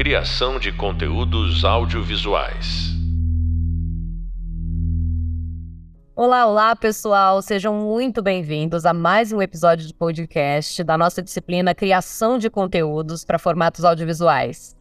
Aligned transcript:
Criação 0.00 0.58
de 0.58 0.72
conteúdos 0.72 1.62
audiovisuais. 1.62 2.88
Olá, 6.16 6.46
olá, 6.46 6.74
pessoal! 6.74 7.42
Sejam 7.42 7.74
muito 7.74 8.22
bem-vindos 8.22 8.86
a 8.86 8.94
mais 8.94 9.30
um 9.30 9.42
episódio 9.42 9.86
de 9.86 9.92
podcast 9.92 10.82
da 10.82 10.96
nossa 10.96 11.20
disciplina 11.22 11.74
Criação 11.74 12.38
de 12.38 12.48
Conteúdos 12.48 13.26
para 13.26 13.38
Formatos 13.38 13.84
Audiovisuais. 13.84 14.74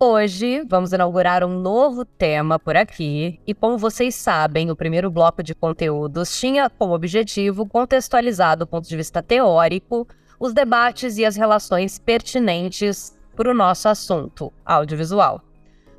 Hoje 0.00 0.64
vamos 0.68 0.92
inaugurar 0.92 1.44
um 1.44 1.60
novo 1.60 2.04
tema 2.04 2.58
por 2.58 2.76
aqui, 2.76 3.38
e 3.46 3.54
como 3.54 3.78
vocês 3.78 4.16
sabem, 4.16 4.68
o 4.68 4.74
primeiro 4.74 5.12
bloco 5.12 5.44
de 5.44 5.54
conteúdos 5.54 6.36
tinha 6.40 6.68
como 6.68 6.92
objetivo 6.92 7.68
contextualizar 7.68 8.58
do 8.58 8.66
ponto 8.66 8.88
de 8.88 8.96
vista 8.96 9.22
teórico 9.22 10.08
os 10.40 10.52
debates 10.52 11.18
e 11.18 11.24
as 11.24 11.36
relações 11.36 12.00
pertinentes 12.00 13.15
para 13.36 13.50
o 13.50 13.54
nosso 13.54 13.88
assunto, 13.88 14.52
audiovisual. 14.64 15.42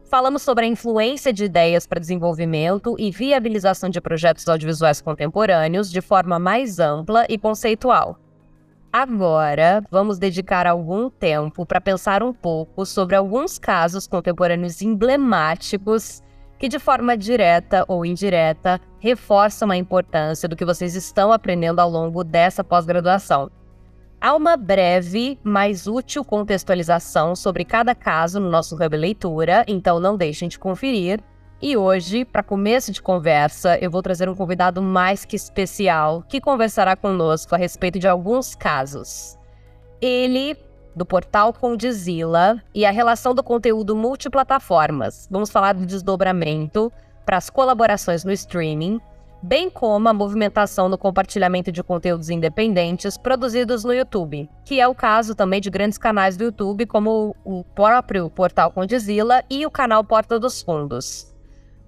Falamos 0.09 0.41
sobre 0.41 0.65
a 0.65 0.67
influência 0.67 1.31
de 1.31 1.45
ideias 1.45 1.85
para 1.85 1.99
desenvolvimento 1.99 2.95
e 2.97 3.11
viabilização 3.11 3.89
de 3.89 4.01
projetos 4.01 4.47
audiovisuais 4.47 5.01
contemporâneos 5.01 5.91
de 5.91 6.01
forma 6.01 6.39
mais 6.39 6.79
ampla 6.79 7.25
e 7.29 7.37
conceitual. 7.37 8.17
Agora, 8.91 9.83
vamos 9.91 10.17
dedicar 10.17 10.65
algum 10.65 11.09
tempo 11.09 11.65
para 11.65 11.81
pensar 11.81 12.23
um 12.23 12.33
pouco 12.33 12.85
sobre 12.85 13.15
alguns 13.15 13.59
casos 13.59 14.07
contemporâneos 14.07 14.81
emblemáticos 14.81 16.23
que, 16.57 16.67
de 16.67 16.79
forma 16.79 17.15
direta 17.15 17.85
ou 17.87 18.05
indireta, 18.05 18.79
reforçam 18.99 19.69
a 19.69 19.77
importância 19.77 20.49
do 20.49 20.55
que 20.55 20.65
vocês 20.65 20.95
estão 20.95 21.31
aprendendo 21.31 21.79
ao 21.79 21.89
longo 21.89 22.23
dessa 22.23 22.63
pós-graduação. 22.63 23.51
Há 24.27 24.35
uma 24.35 24.57
breve, 24.57 25.39
mas 25.41 25.87
útil 25.87 26.21
contextualização 26.21 27.33
sobre 27.33 27.63
cada 27.63 27.95
caso 27.95 28.41
no 28.41 28.49
nosso 28.49 28.75
Hub 28.75 28.97
Leitura, 28.97 29.63
então 29.69 30.01
não 30.01 30.17
deixem 30.17 30.49
de 30.49 30.59
conferir. 30.59 31.21
E 31.61 31.77
hoje, 31.77 32.25
para 32.25 32.43
começo 32.43 32.91
de 32.91 33.01
conversa, 33.01 33.77
eu 33.79 33.89
vou 33.89 34.01
trazer 34.01 34.27
um 34.27 34.35
convidado 34.35 34.81
mais 34.81 35.23
que 35.23 35.37
especial 35.37 36.25
que 36.27 36.41
conversará 36.41 36.93
conosco 36.93 37.55
a 37.55 37.57
respeito 37.57 37.99
de 37.99 38.05
alguns 38.05 38.53
casos. 38.53 39.37
Ele, 40.01 40.57
do 40.93 41.05
portal 41.05 41.53
Condizila, 41.53 42.61
e 42.75 42.85
a 42.85 42.91
relação 42.91 43.33
do 43.33 43.41
conteúdo 43.41 43.95
multiplataformas. 43.95 45.25
Vamos 45.31 45.49
falar 45.49 45.73
do 45.73 45.85
desdobramento 45.85 46.91
para 47.25 47.37
as 47.37 47.49
colaborações 47.49 48.25
no 48.25 48.33
streaming 48.33 48.99
bem 49.41 49.69
como 49.69 50.09
a 50.09 50.13
movimentação 50.13 50.89
no 50.89 50.97
compartilhamento 50.97 51.71
de 51.71 51.83
conteúdos 51.83 52.29
independentes 52.29 53.17
produzidos 53.17 53.83
no 53.83 53.93
YouTube, 53.93 54.49
que 54.65 54.79
é 54.79 54.87
o 54.87 54.95
caso 54.95 55.35
também 55.35 55.61
de 55.61 55.69
grandes 55.69 55.97
canais 55.97 56.35
do 56.37 56.45
YouTube, 56.45 56.85
como 56.85 57.35
o 57.45 57.63
próprio 57.63 58.29
Portal 58.29 58.71
Condizila 58.71 59.43
e 59.49 59.65
o 59.65 59.71
canal 59.71 60.03
Porta 60.03 60.39
dos 60.39 60.61
Fundos. 60.61 61.33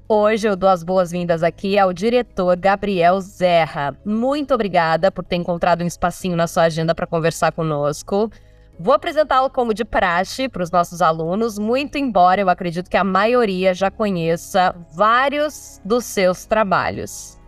Hoje 0.08 0.48
eu 0.48 0.56
dou 0.56 0.70
as 0.70 0.82
boas-vindas 0.84 1.44
aqui 1.44 1.78
ao 1.78 1.94
diretor 1.94 2.58
Gabriel 2.58 3.22
Zerra. 3.22 3.96
Muito 4.04 4.54
obrigada 4.54 5.12
por 5.12 5.24
ter 5.24 5.36
encontrado 5.36 5.84
um 5.84 5.88
espacinho 5.88 6.36
na 6.36 6.48
sua 6.48 6.64
agenda 6.64 6.96
para 6.96 7.06
conversar 7.06 7.52
conosco. 7.52 8.32
Vou 8.80 8.94
apresentá-lo 8.94 9.50
como 9.50 9.74
de 9.74 9.84
praxe 9.84 10.48
para 10.48 10.64
os 10.64 10.72
nossos 10.72 11.02
alunos, 11.02 11.60
muito 11.60 11.98
embora 11.98 12.40
eu 12.40 12.50
acredito 12.50 12.90
que 12.90 12.96
a 12.96 13.04
maioria 13.04 13.74
já 13.74 13.92
conheça 13.92 14.74
vários 14.96 15.82
dos 15.84 16.06
seus 16.06 16.46
trabalhos. 16.46 17.39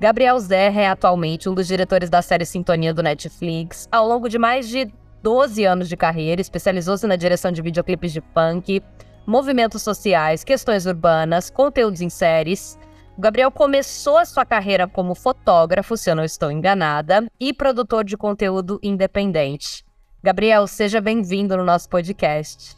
Gabriel 0.00 0.38
Zerra 0.38 0.80
é 0.80 0.86
atualmente 0.86 1.48
um 1.48 1.54
dos 1.54 1.66
diretores 1.66 2.08
da 2.08 2.22
série 2.22 2.46
Sintonia 2.46 2.94
do 2.94 3.02
Netflix. 3.02 3.88
Ao 3.90 4.06
longo 4.06 4.28
de 4.28 4.38
mais 4.38 4.68
de 4.68 4.88
12 5.24 5.64
anos 5.64 5.88
de 5.88 5.96
carreira, 5.96 6.40
especializou-se 6.40 7.04
na 7.04 7.16
direção 7.16 7.50
de 7.50 7.60
videoclipes 7.60 8.12
de 8.12 8.20
punk, 8.20 8.80
movimentos 9.26 9.82
sociais, 9.82 10.44
questões 10.44 10.86
urbanas, 10.86 11.50
conteúdos 11.50 12.00
em 12.00 12.08
séries. 12.08 12.78
O 13.16 13.20
Gabriel 13.20 13.50
começou 13.50 14.18
a 14.18 14.24
sua 14.24 14.46
carreira 14.46 14.86
como 14.86 15.16
fotógrafo, 15.16 15.96
se 15.96 16.08
eu 16.08 16.14
não 16.14 16.22
estou 16.22 16.52
enganada, 16.52 17.26
e 17.40 17.52
produtor 17.52 18.04
de 18.04 18.16
conteúdo 18.16 18.78
independente. 18.80 19.84
Gabriel, 20.22 20.68
seja 20.68 21.00
bem-vindo 21.00 21.56
no 21.56 21.64
nosso 21.64 21.88
podcast. 21.88 22.76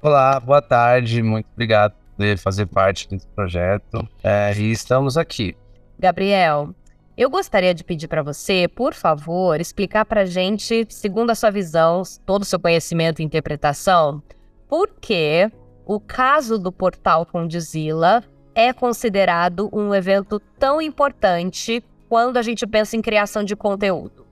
Olá, 0.00 0.40
boa 0.40 0.62
tarde, 0.62 1.22
muito 1.22 1.46
obrigado 1.52 1.92
por 2.16 2.38
fazer 2.38 2.64
parte 2.64 3.06
desse 3.06 3.26
projeto. 3.28 4.08
É, 4.24 4.54
e 4.56 4.72
estamos 4.72 5.18
aqui. 5.18 5.54
Gabriel, 5.98 6.74
eu 7.16 7.28
gostaria 7.28 7.74
de 7.74 7.82
pedir 7.82 8.06
para 8.06 8.22
você, 8.22 8.68
por 8.68 8.94
favor, 8.94 9.60
explicar 9.60 10.04
para 10.04 10.20
a 10.20 10.24
gente, 10.24 10.86
segundo 10.88 11.30
a 11.30 11.34
sua 11.34 11.50
visão, 11.50 12.02
todo 12.24 12.42
o 12.42 12.44
seu 12.44 12.60
conhecimento 12.60 13.20
e 13.20 13.24
interpretação, 13.24 14.22
por 14.68 14.90
que 15.00 15.50
o 15.84 15.98
caso 15.98 16.58
do 16.58 16.70
portal 16.70 17.26
Condizila 17.26 18.22
é 18.54 18.72
considerado 18.72 19.68
um 19.72 19.92
evento 19.94 20.38
tão 20.58 20.80
importante 20.80 21.82
quando 22.08 22.36
a 22.36 22.42
gente 22.42 22.66
pensa 22.66 22.96
em 22.96 23.02
criação 23.02 23.42
de 23.42 23.56
conteúdo. 23.56 24.24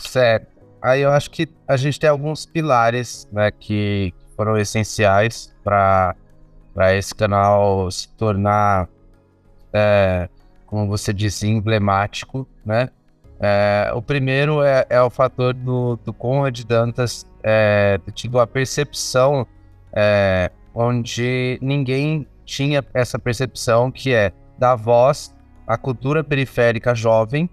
Certo. 0.00 0.48
Aí 0.80 1.02
eu 1.02 1.10
acho 1.10 1.30
que 1.30 1.48
a 1.66 1.76
gente 1.76 1.98
tem 1.98 2.08
alguns 2.08 2.46
pilares 2.46 3.28
né, 3.32 3.50
que 3.50 4.14
foram 4.36 4.56
essenciais 4.56 5.54
para 5.64 6.14
esse 6.94 7.14
canal 7.14 7.90
se 7.90 8.08
tornar 8.10 8.88
é, 9.72 10.28
como 10.66 10.86
você 10.86 11.12
disse, 11.12 11.46
emblemático, 11.46 12.46
né? 12.64 12.88
É, 13.38 13.92
o 13.94 14.00
primeiro 14.00 14.62
é, 14.62 14.86
é, 14.88 15.00
o 15.02 15.10
fator 15.10 15.52
do, 15.52 15.96
do 15.96 16.12
Conrad 16.12 16.58
Dantas 16.64 17.26
é, 17.42 18.00
tido 18.14 18.40
a 18.40 18.46
percepção 18.46 19.46
é, 19.92 20.50
onde 20.74 21.58
ninguém 21.60 22.26
tinha 22.46 22.82
essa 22.94 23.18
percepção 23.18 23.90
que 23.90 24.14
é 24.14 24.32
da 24.58 24.74
voz 24.74 25.34
à 25.66 25.76
cultura 25.76 26.24
periférica 26.24 26.94
jovem, 26.94 27.50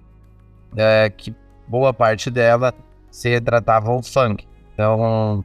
é, 0.78 1.10
que 1.10 1.36
boa 1.68 1.94
parte 1.94 2.30
dela 2.30 2.74
se 3.10 3.30
retratava 3.30 3.92
o 3.92 4.02
funk. 4.02 4.48
Então, 4.74 5.44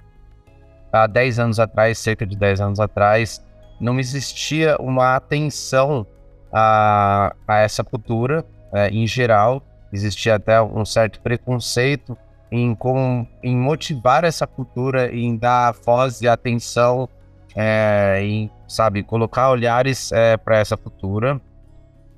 há 0.93 1.07
10 1.07 1.39
anos 1.39 1.61
atrás, 1.61 1.99
cerca 1.99 2.27
de 2.27 2.37
10 2.37 2.61
anos 2.61 2.81
atrás, 2.81 3.45
não 3.81 3.99
existia 3.99 4.77
uma 4.81 5.17
atenção 5.17 6.07
a, 6.53 7.35
a 7.47 7.57
essa 7.59 7.85
cultura 7.85 8.45
é, 8.73 8.89
em 8.89 9.07
geral. 9.07 9.63
Existia 9.93 10.35
até 10.35 10.61
um 10.61 10.85
certo 10.85 11.21
preconceito 11.21 12.17
em, 12.51 12.75
com, 12.75 13.27
em 13.43 13.57
motivar 13.57 14.25
essa 14.25 14.47
cultura, 14.47 15.15
em 15.15 15.37
dar 15.37 15.73
voz 15.73 16.21
e 16.21 16.29
atenção, 16.29 17.09
é, 17.55 18.21
em, 18.23 18.51
sabe, 18.67 19.03
colocar 19.03 19.51
olhares 19.51 20.13
é, 20.13 20.37
para 20.37 20.59
essa 20.59 20.77
cultura. 20.77 21.41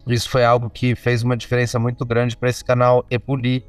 Isso 0.06 0.28
foi 0.28 0.44
algo 0.44 0.68
que 0.68 0.94
fez 0.94 1.22
uma 1.22 1.36
diferença 1.36 1.78
muito 1.78 2.04
grande 2.04 2.36
para 2.36 2.48
esse 2.48 2.64
canal 2.64 3.04
ebulir 3.10 3.64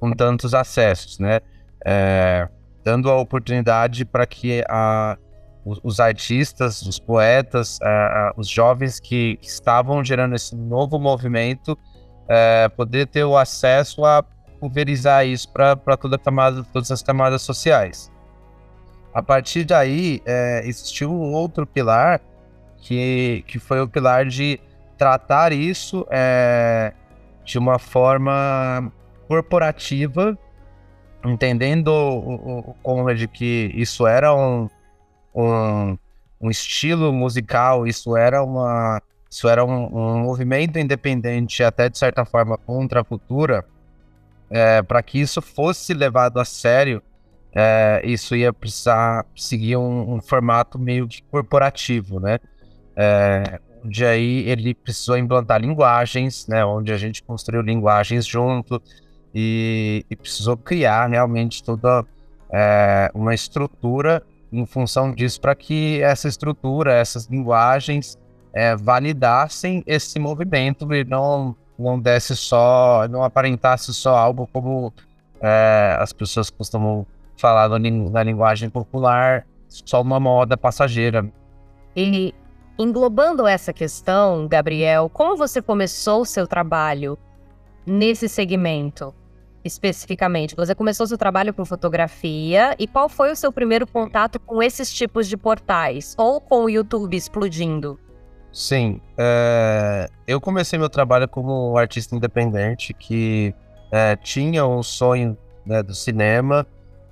com 0.00 0.10
tantos 0.12 0.54
acessos, 0.54 1.18
né? 1.18 1.40
É, 1.84 2.48
dando 2.84 3.10
a 3.10 3.16
oportunidade 3.16 4.04
para 4.04 4.26
que 4.26 4.64
a, 4.68 5.16
os, 5.66 5.80
os 5.82 5.98
artistas, 5.98 6.80
os 6.82 7.00
poetas, 7.00 7.78
uh, 7.78 7.84
uh, 7.84 8.40
os 8.40 8.48
jovens 8.48 9.00
que, 9.00 9.36
que, 9.38 9.48
estavam 9.48 10.02
gerando 10.04 10.36
esse 10.36 10.54
novo 10.54 10.96
movimento, 10.96 11.72
uh, 11.72 12.70
poder 12.76 13.08
ter 13.08 13.24
o 13.24 13.36
acesso 13.36 14.04
a 14.04 14.22
pulverizar 14.60 15.26
isso 15.26 15.52
para 15.52 15.96
toda 15.96 16.16
camada, 16.16 16.64
todas 16.72 16.90
as 16.92 17.02
camadas 17.02 17.42
sociais. 17.42 18.12
A 19.12 19.22
partir 19.22 19.64
daí, 19.64 20.22
existiu 20.62 21.10
um 21.10 21.32
outro 21.32 21.66
pilar 21.66 22.20
que, 22.76 23.42
que 23.46 23.58
foi 23.58 23.80
o 23.80 23.88
pilar 23.88 24.26
de 24.26 24.60
tratar 24.98 25.54
isso 25.54 26.06
de 27.42 27.58
uma 27.58 27.78
forma 27.78 28.92
corporativa, 29.26 30.38
entendendo 31.24 31.88
o, 31.88 32.58
o 32.58 32.74
Conrad 32.82 33.26
que 33.28 33.70
isso 33.74 34.06
era 34.06 34.34
um, 34.34 34.68
um, 35.36 35.98
um 36.40 36.50
estilo 36.50 37.12
musical, 37.12 37.86
isso 37.86 38.16
era 38.16 38.42
uma 38.42 39.02
isso 39.28 39.48
era 39.48 39.64
um, 39.64 39.84
um, 39.86 40.18
movimento 40.20 40.78
independente, 40.78 41.62
até 41.62 41.88
de 41.88 41.98
certa 41.98 42.24
forma 42.24 42.56
contra 42.56 43.00
a 43.00 43.04
cultura, 43.04 43.66
é, 44.48 44.80
para 44.80 45.02
que 45.02 45.18
isso 45.18 45.42
fosse 45.42 45.92
levado 45.92 46.38
a 46.38 46.44
sério, 46.44 47.02
é, 47.52 48.00
isso 48.04 48.34
ia 48.36 48.52
precisar 48.52 49.26
seguir 49.34 49.76
um, 49.76 50.14
um, 50.14 50.22
formato 50.22 50.78
meio 50.78 51.06
que 51.08 51.22
corporativo, 51.24 52.20
né? 52.20 52.38
É, 52.94 53.60
onde 53.84 54.06
aí 54.06 54.48
ele 54.48 54.74
precisou 54.74 55.18
implantar 55.18 55.60
linguagens, 55.60 56.46
né? 56.46 56.64
Onde 56.64 56.92
a 56.92 56.96
gente 56.96 57.22
construiu 57.22 57.60
linguagens 57.62 58.24
junto 58.24 58.80
e, 59.34 60.06
e 60.08 60.16
precisou 60.16 60.56
criar 60.56 61.08
realmente 61.08 61.62
toda 61.62 62.06
é, 62.50 63.10
uma 63.12 63.34
estrutura 63.34 64.22
em 64.58 64.66
função 64.66 65.12
disso 65.12 65.40
para 65.40 65.54
que 65.54 66.00
essa 66.02 66.28
estrutura, 66.28 66.92
essas 66.92 67.26
linguagens 67.26 68.18
é, 68.52 68.74
validassem 68.74 69.82
esse 69.86 70.18
movimento 70.18 70.92
e 70.94 71.04
não 71.04 71.56
não 71.78 72.00
desse 72.00 72.34
só, 72.34 73.06
não 73.08 73.22
aparentasse 73.22 73.92
só 73.92 74.16
algo 74.16 74.48
como 74.52 74.92
é, 75.40 75.96
as 76.00 76.12
pessoas 76.12 76.48
costumam 76.48 77.06
falar 77.36 77.68
no, 77.68 78.10
na 78.10 78.22
linguagem 78.22 78.70
popular, 78.70 79.46
só 79.68 80.00
uma 80.00 80.18
moda 80.18 80.56
passageira. 80.56 81.30
E 81.94 82.34
englobando 82.78 83.46
essa 83.46 83.72
questão, 83.72 84.48
Gabriel, 84.48 85.10
como 85.12 85.36
você 85.36 85.60
começou 85.60 86.22
o 86.22 86.26
seu 86.26 86.46
trabalho 86.46 87.18
nesse 87.84 88.28
segmento? 88.28 89.14
Especificamente? 89.66 90.54
Você 90.56 90.74
começou 90.74 91.06
seu 91.06 91.18
trabalho 91.18 91.52
com 91.52 91.64
fotografia 91.64 92.74
e 92.78 92.86
qual 92.86 93.08
foi 93.08 93.32
o 93.32 93.36
seu 93.36 93.52
primeiro 93.52 93.86
contato 93.86 94.38
com 94.40 94.62
esses 94.62 94.92
tipos 94.92 95.28
de 95.28 95.36
portais? 95.36 96.14
Ou 96.16 96.40
com 96.40 96.64
o 96.64 96.70
YouTube 96.70 97.16
explodindo? 97.16 97.98
Sim, 98.52 99.00
é... 99.18 100.08
eu 100.26 100.40
comecei 100.40 100.78
meu 100.78 100.88
trabalho 100.88 101.28
como 101.28 101.76
artista 101.76 102.16
independente 102.16 102.94
que 102.94 103.54
é, 103.92 104.16
tinha 104.16 104.66
um 104.66 104.82
sonho 104.82 105.36
né, 105.64 105.82
do 105.82 105.94
cinema, 105.94 106.66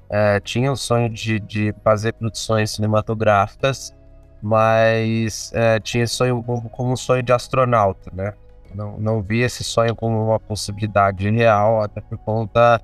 é, 0.08 0.40
tinha 0.40 0.72
um 0.72 0.76
sonho 0.76 1.08
de, 1.08 1.38
de, 1.40 1.74
fazer 1.84 2.12
produções 2.14 2.70
cinematográficas, 2.70 3.94
mas 4.42 5.52
tinha 5.82 6.06
sonho 6.06 6.42
como 6.42 6.92
um 6.92 6.96
sonho 6.96 7.22
de 7.22 7.32
astronauta, 7.32 8.10
né? 8.12 8.34
Não, 8.74 8.98
não 8.98 9.22
vi 9.22 9.40
esse 9.40 9.62
sonho 9.62 9.94
como 9.94 10.26
uma 10.26 10.40
possibilidade 10.40 11.28
real, 11.30 11.82
até 11.82 12.00
por 12.00 12.18
conta 12.18 12.80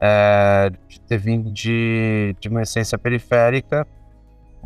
é, 0.00 0.70
de 0.88 1.00
ter 1.00 1.18
vindo 1.18 1.50
de, 1.50 2.34
de 2.40 2.48
uma 2.48 2.62
essência 2.62 2.98
periférica 2.98 3.86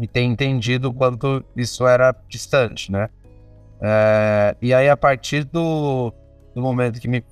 e 0.00 0.06
ter 0.06 0.22
entendido 0.22 0.88
o 0.88 0.94
quanto 0.94 1.44
isso 1.56 1.86
era 1.86 2.14
distante, 2.28 2.90
né? 2.90 3.08
É, 3.80 4.56
e 4.60 4.74
aí, 4.74 4.88
a 4.88 4.96
partir 4.96 5.44
do, 5.44 6.12
do 6.54 6.60
momento 6.60 7.00
que 7.00 7.08
me, 7.08 7.24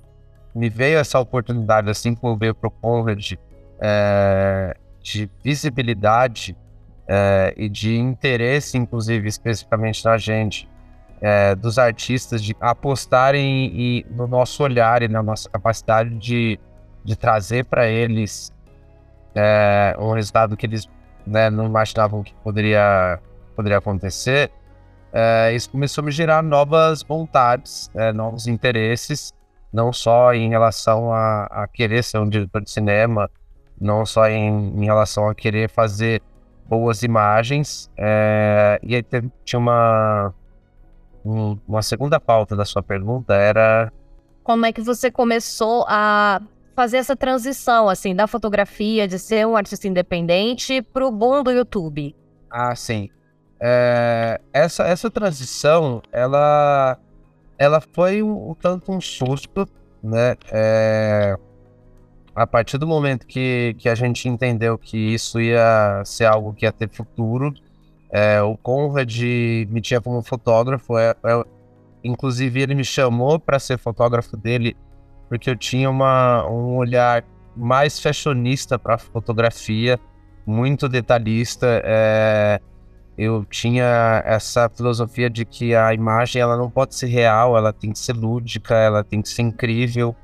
me 0.53 0.69
veio 0.69 0.97
essa 0.97 1.19
oportunidade, 1.19 1.89
assim 1.89 2.15
como 2.15 2.37
veio 2.37 2.55
para 2.55 2.67
o 2.67 2.71
Conrad, 2.71 3.33
é, 3.79 4.75
de 5.01 5.29
visibilidade 5.43 6.57
é, 7.07 7.53
e 7.55 7.69
de 7.69 7.97
interesse, 7.97 8.77
inclusive, 8.77 9.27
especificamente 9.27 10.03
na 10.05 10.17
gente, 10.17 10.67
é, 11.21 11.55
dos 11.55 11.77
artistas 11.77 12.43
de 12.43 12.55
apostarem 12.59 13.71
e, 13.73 14.05
no 14.09 14.27
nosso 14.27 14.63
olhar 14.63 15.01
e 15.01 15.07
na 15.07 15.21
nossa 15.21 15.49
capacidade 15.49 16.15
de, 16.17 16.59
de 17.03 17.15
trazer 17.15 17.65
para 17.65 17.87
eles 17.87 18.53
é, 19.35 19.95
um 19.99 20.13
resultado 20.13 20.55
que 20.55 20.65
eles 20.65 20.87
né, 21.25 21.49
não 21.49 21.65
imaginavam 21.65 22.23
que 22.23 22.33
poderia, 22.43 23.19
poderia 23.55 23.77
acontecer, 23.77 24.51
é, 25.11 25.53
isso 25.53 25.69
começou 25.71 26.03
a 26.03 26.05
me 26.05 26.11
gerar 26.11 26.43
novas 26.43 27.01
vontades, 27.01 27.89
é, 27.95 28.13
novos 28.13 28.47
interesses, 28.47 29.33
não 29.73 29.91
só 29.91 30.33
em 30.33 30.49
relação 30.49 31.11
a, 31.11 31.45
a, 31.45 31.67
querer 31.67 32.03
ser 32.03 32.19
um 32.19 32.29
diretor 32.29 32.61
de 32.61 32.69
cinema, 32.69 33.29
não 33.79 34.05
só 34.05 34.27
em, 34.27 34.47
em 34.47 34.85
relação 34.85 35.27
a 35.27 35.35
querer 35.35 35.69
fazer 35.69 36.21
boas 36.67 37.01
imagens. 37.01 37.89
É, 37.97 38.79
e 38.83 38.95
aí 38.95 39.05
tinha 39.43 39.59
uma, 39.59 40.33
uma 41.23 41.81
segunda 41.81 42.19
pauta 42.19 42.55
da 42.55 42.65
sua 42.65 42.81
pergunta 42.81 43.33
era 43.33 43.91
como 44.43 44.65
é 44.65 44.73
que 44.73 44.81
você 44.81 45.11
começou 45.11 45.85
a 45.87 46.41
fazer 46.75 46.97
essa 46.97 47.15
transição 47.15 47.87
assim 47.89 48.15
da 48.15 48.25
fotografia 48.25 49.07
de 49.07 49.19
ser 49.19 49.45
um 49.45 49.55
artista 49.55 49.87
independente 49.87 50.81
para 50.81 51.05
o 51.05 51.11
boom 51.11 51.43
do 51.43 51.51
YouTube? 51.51 52.15
Ah, 52.49 52.75
sim. 52.75 53.09
É, 53.59 54.39
essa 54.53 54.87
essa 54.87 55.11
transição 55.11 56.01
ela 56.11 56.97
ela 57.57 57.81
foi 57.93 58.23
um, 58.23 58.51
um 58.51 58.55
tanto 58.55 58.91
um 58.91 59.01
susto, 59.01 59.67
né? 60.01 60.35
É, 60.51 61.37
a 62.33 62.47
partir 62.47 62.77
do 62.77 62.87
momento 62.87 63.27
que, 63.27 63.75
que 63.77 63.89
a 63.89 63.95
gente 63.95 64.29
entendeu 64.29 64.77
que 64.77 64.97
isso 64.97 65.41
ia 65.41 66.01
ser 66.05 66.25
algo 66.25 66.53
que 66.53 66.65
ia 66.65 66.71
ter 66.71 66.89
futuro, 66.89 67.53
é, 68.11 68.41
o 68.41 68.57
Conrad 68.57 69.15
me 69.69 69.81
tinha 69.81 70.01
como 70.01 70.21
fotógrafo, 70.21 70.97
é, 70.97 71.15
é, 71.23 71.43
inclusive 72.03 72.61
ele 72.61 72.75
me 72.75 72.83
chamou 72.83 73.39
para 73.39 73.59
ser 73.59 73.77
fotógrafo 73.77 74.35
dele 74.35 74.75
porque 75.29 75.49
eu 75.49 75.55
tinha 75.55 75.89
uma, 75.89 76.45
um 76.49 76.75
olhar 76.75 77.23
mais 77.55 77.99
fashionista 77.99 78.79
para 78.79 78.97
fotografia, 78.97 79.99
muito 80.45 80.89
detalhista. 80.89 81.81
É, 81.85 82.59
eu 83.15 83.45
tinha 83.45 84.23
essa 84.25 84.67
filosofia 84.69 85.29
de 85.29 85.45
que 85.45 85.75
a 85.75 85.93
imagem 85.93 86.41
ela 86.41 86.57
não 86.57 86.69
pode 86.69 86.95
ser 86.95 87.05
real, 87.05 87.55
ela 87.55 87.71
tem 87.71 87.91
que 87.91 87.99
ser 87.99 88.13
lúdica, 88.13 88.73
ela 88.73 89.03
tem 89.03 89.21
que 89.21 89.29
ser 89.29 89.43
incrível, 89.43 90.15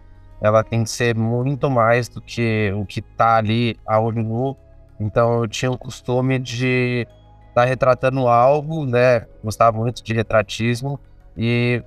ela 0.42 0.64
tem 0.64 0.84
que 0.84 0.90
ser 0.90 1.16
muito 1.16 1.70
mais 1.70 2.10
do 2.10 2.20
que 2.20 2.74
o 2.76 2.84
que 2.84 3.00
está 3.00 3.36
ali 3.38 3.78
a 3.86 4.00
olho 4.00 4.24
nu. 4.24 4.58
Então 5.00 5.44
eu 5.44 5.48
tinha 5.48 5.70
o 5.70 5.78
costume 5.78 6.40
de 6.40 7.08
tá 7.56 7.64
retratando 7.64 8.28
algo, 8.28 8.86
né? 8.86 9.26
Gostava 9.42 9.78
muito 9.78 10.04
de 10.04 10.14
retratismo 10.14 11.00
e 11.38 11.82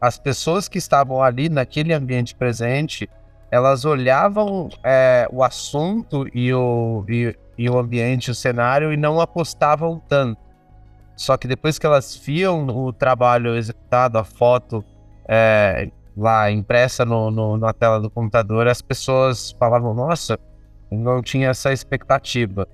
as 0.00 0.18
pessoas 0.18 0.66
que 0.66 0.78
estavam 0.78 1.22
ali 1.22 1.50
naquele 1.50 1.92
ambiente 1.92 2.34
presente, 2.34 3.08
elas 3.50 3.84
olhavam 3.84 4.70
é, 4.82 5.28
o 5.30 5.44
assunto 5.44 6.26
e 6.34 6.52
o, 6.52 7.04
e, 7.06 7.36
e, 7.56 7.68
o 7.68 7.78
ambiente, 7.78 8.30
o 8.30 8.34
cenário 8.34 8.92
e 8.92 8.96
não 8.96 9.20
apostavam 9.20 10.00
tanto. 10.08 10.40
Só 11.16 11.36
que 11.36 11.46
depois 11.46 11.78
que 11.78 11.86
elas 11.86 12.16
viam 12.16 12.66
o 12.66 12.92
trabalho 12.92 13.56
executado, 13.56 14.18
a 14.18 14.24
foto 14.24 14.82
é, 15.28 15.90
lá 16.16 16.50
impressa 16.50 17.04
no, 17.04 17.30
no, 17.30 17.56
na 17.58 17.72
tela 17.72 18.00
do 18.00 18.10
computador, 18.10 18.66
as 18.66 18.82
pessoas 18.82 19.52
falavam: 19.52 19.94
Nossa, 19.94 20.38
não 20.90 21.22
tinha 21.22 21.50
essa 21.50 21.72
expectativa, 21.72 22.66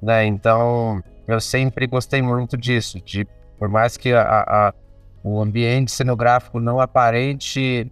né? 0.00 0.24
Então 0.24 1.02
eu 1.32 1.40
sempre 1.40 1.86
gostei 1.86 2.22
muito 2.22 2.56
disso, 2.56 3.00
de 3.00 3.26
por 3.58 3.68
mais 3.68 3.96
que 3.96 4.12
a, 4.12 4.22
a, 4.22 4.74
o 5.22 5.40
ambiente 5.40 5.92
cenográfico 5.92 6.58
não 6.58 6.80
aparente 6.80 7.90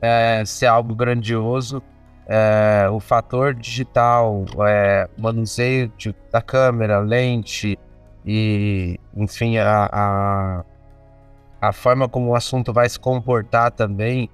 é, 0.00 0.44
ser 0.44 0.66
algo 0.66 0.94
grandioso, 0.94 1.82
é, 2.26 2.88
o 2.90 3.00
fator 3.00 3.54
digital, 3.54 4.44
é, 4.66 5.08
manuseio 5.18 5.92
de, 5.96 6.14
da 6.30 6.40
câmera, 6.40 6.98
lente 6.98 7.78
e, 8.24 8.98
enfim, 9.14 9.58
a, 9.58 9.88
a, 9.92 10.64
a 11.60 11.72
forma 11.72 12.08
como 12.08 12.30
o 12.30 12.34
assunto 12.34 12.72
vai 12.72 12.88
se 12.88 12.98
comportar 12.98 13.70
também 13.70 14.30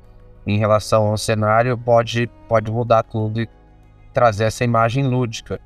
em 0.47 0.59
relação 0.59 1.07
ao 1.09 1.17
cenário 1.17 1.77
pode, 1.77 2.29
pode 2.49 2.71
mudar 2.71 3.03
tudo 3.03 3.41
e 3.41 3.49
trazer 4.13 4.45
essa 4.45 4.65
imagem 4.65 5.07
lúdica. 5.07 5.61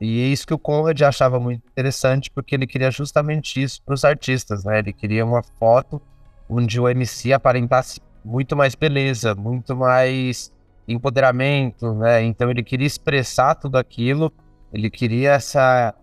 E 0.00 0.22
é 0.22 0.26
isso 0.28 0.46
que 0.46 0.54
o 0.54 0.58
Conrad 0.58 1.00
achava 1.02 1.38
muito 1.38 1.62
interessante, 1.68 2.30
porque 2.30 2.54
ele 2.54 2.66
queria 2.66 2.90
justamente 2.90 3.62
isso 3.62 3.82
para 3.84 3.94
os 3.94 4.04
artistas, 4.04 4.64
né? 4.64 4.78
Ele 4.78 4.92
queria 4.92 5.24
uma 5.24 5.42
foto 5.42 6.00
onde 6.48 6.80
o 6.80 6.88
MC 6.88 7.32
aparentasse 7.32 8.00
muito 8.24 8.56
mais 8.56 8.74
beleza, 8.74 9.34
muito 9.34 9.76
mais 9.76 10.50
empoderamento, 10.88 11.94
né? 11.94 12.22
Então 12.22 12.50
ele 12.50 12.62
queria 12.62 12.86
expressar 12.86 13.54
tudo 13.54 13.76
aquilo, 13.76 14.32
ele 14.72 14.90
queria 14.90 15.32
essa 15.32 15.94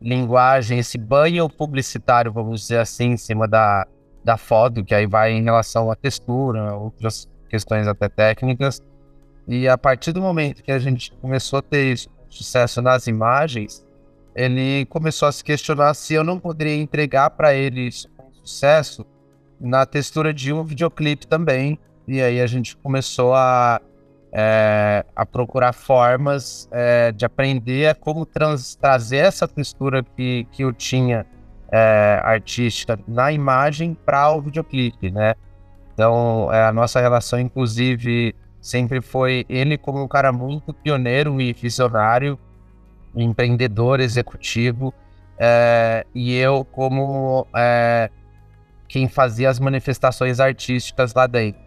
linguagem, 0.00 0.78
esse 0.78 0.98
banho 0.98 1.48
publicitário, 1.48 2.32
vamos 2.32 2.62
dizer 2.62 2.78
assim, 2.78 3.12
em 3.12 3.16
cima 3.16 3.46
da, 3.46 3.86
da 4.24 4.36
foto, 4.36 4.84
que 4.84 4.94
aí 4.94 5.06
vai 5.06 5.32
em 5.32 5.42
relação 5.42 5.90
à 5.90 5.94
textura, 5.94 6.74
outras 6.74 7.28
questões 7.48 7.86
até 7.86 8.08
técnicas. 8.08 8.82
E 9.46 9.68
a 9.68 9.78
partir 9.78 10.12
do 10.12 10.20
momento 10.20 10.62
que 10.62 10.72
a 10.72 10.78
gente 10.78 11.12
começou 11.22 11.60
a 11.60 11.62
ter 11.62 11.92
isso 11.92 12.10
sucesso 12.36 12.82
nas 12.82 13.06
imagens, 13.06 13.84
ele 14.34 14.84
começou 14.86 15.28
a 15.28 15.32
se 15.32 15.42
questionar 15.42 15.94
se 15.94 16.14
eu 16.14 16.22
não 16.22 16.38
poderia 16.38 16.76
entregar 16.76 17.30
para 17.30 17.54
ele 17.54 17.88
isso 17.88 18.08
com 18.16 18.30
sucesso 18.32 19.06
na 19.58 19.86
textura 19.86 20.32
de 20.32 20.52
um 20.52 20.62
videoclipe 20.62 21.26
também. 21.26 21.78
E 22.06 22.20
aí 22.20 22.40
a 22.40 22.46
gente 22.46 22.76
começou 22.76 23.34
a, 23.34 23.80
é, 24.30 25.04
a 25.16 25.24
procurar 25.24 25.72
formas 25.72 26.68
é, 26.70 27.10
de 27.12 27.24
aprender 27.24 27.94
como 27.96 28.26
trans, 28.26 28.76
trazer 28.76 29.16
essa 29.16 29.48
textura 29.48 30.04
que, 30.04 30.46
que 30.52 30.62
eu 30.62 30.72
tinha 30.72 31.26
é, 31.72 32.20
artística 32.22 32.98
na 33.08 33.32
imagem 33.32 33.96
para 34.04 34.30
o 34.32 34.42
videoclipe, 34.42 35.10
né? 35.10 35.34
Então, 35.94 36.50
a 36.50 36.70
nossa 36.72 37.00
relação, 37.00 37.40
inclusive, 37.40 38.34
sempre 38.66 39.00
foi 39.00 39.46
ele 39.48 39.78
como 39.78 40.02
um 40.02 40.08
cara 40.08 40.32
muito 40.32 40.74
pioneiro 40.74 41.40
e 41.40 41.52
visionário, 41.52 42.36
empreendedor 43.14 44.00
executivo, 44.00 44.92
é, 45.38 46.04
e 46.12 46.34
eu 46.34 46.64
como 46.64 47.46
é, 47.54 48.10
quem 48.88 49.08
fazia 49.08 49.48
as 49.48 49.60
manifestações 49.60 50.40
artísticas 50.40 51.14
lá 51.14 51.28
dentro. 51.28 51.60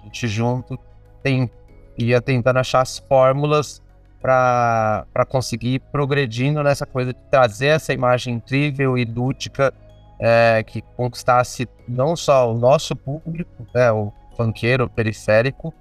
A 0.00 0.04
gente 0.04 0.28
junto 0.28 0.78
tem, 1.22 1.50
ia 1.96 2.20
tentando 2.20 2.58
achar 2.58 2.82
as 2.82 2.98
fórmulas 2.98 3.82
para 4.20 5.24
conseguir 5.30 5.74
ir 5.76 5.80
progredindo 5.90 6.62
nessa 6.62 6.84
coisa 6.84 7.14
de 7.14 7.20
trazer 7.30 7.68
essa 7.68 7.94
imagem 7.94 8.34
incrível 8.34 8.98
e 8.98 9.04
lúdica 9.06 9.72
é, 10.20 10.62
que 10.62 10.82
conquistasse 10.94 11.66
não 11.88 12.14
só 12.14 12.52
o 12.52 12.58
nosso 12.58 12.94
público, 12.94 13.66
né, 13.74 13.90
o 13.90 14.12
funkeiro 14.36 14.90
periférico, 14.90 15.72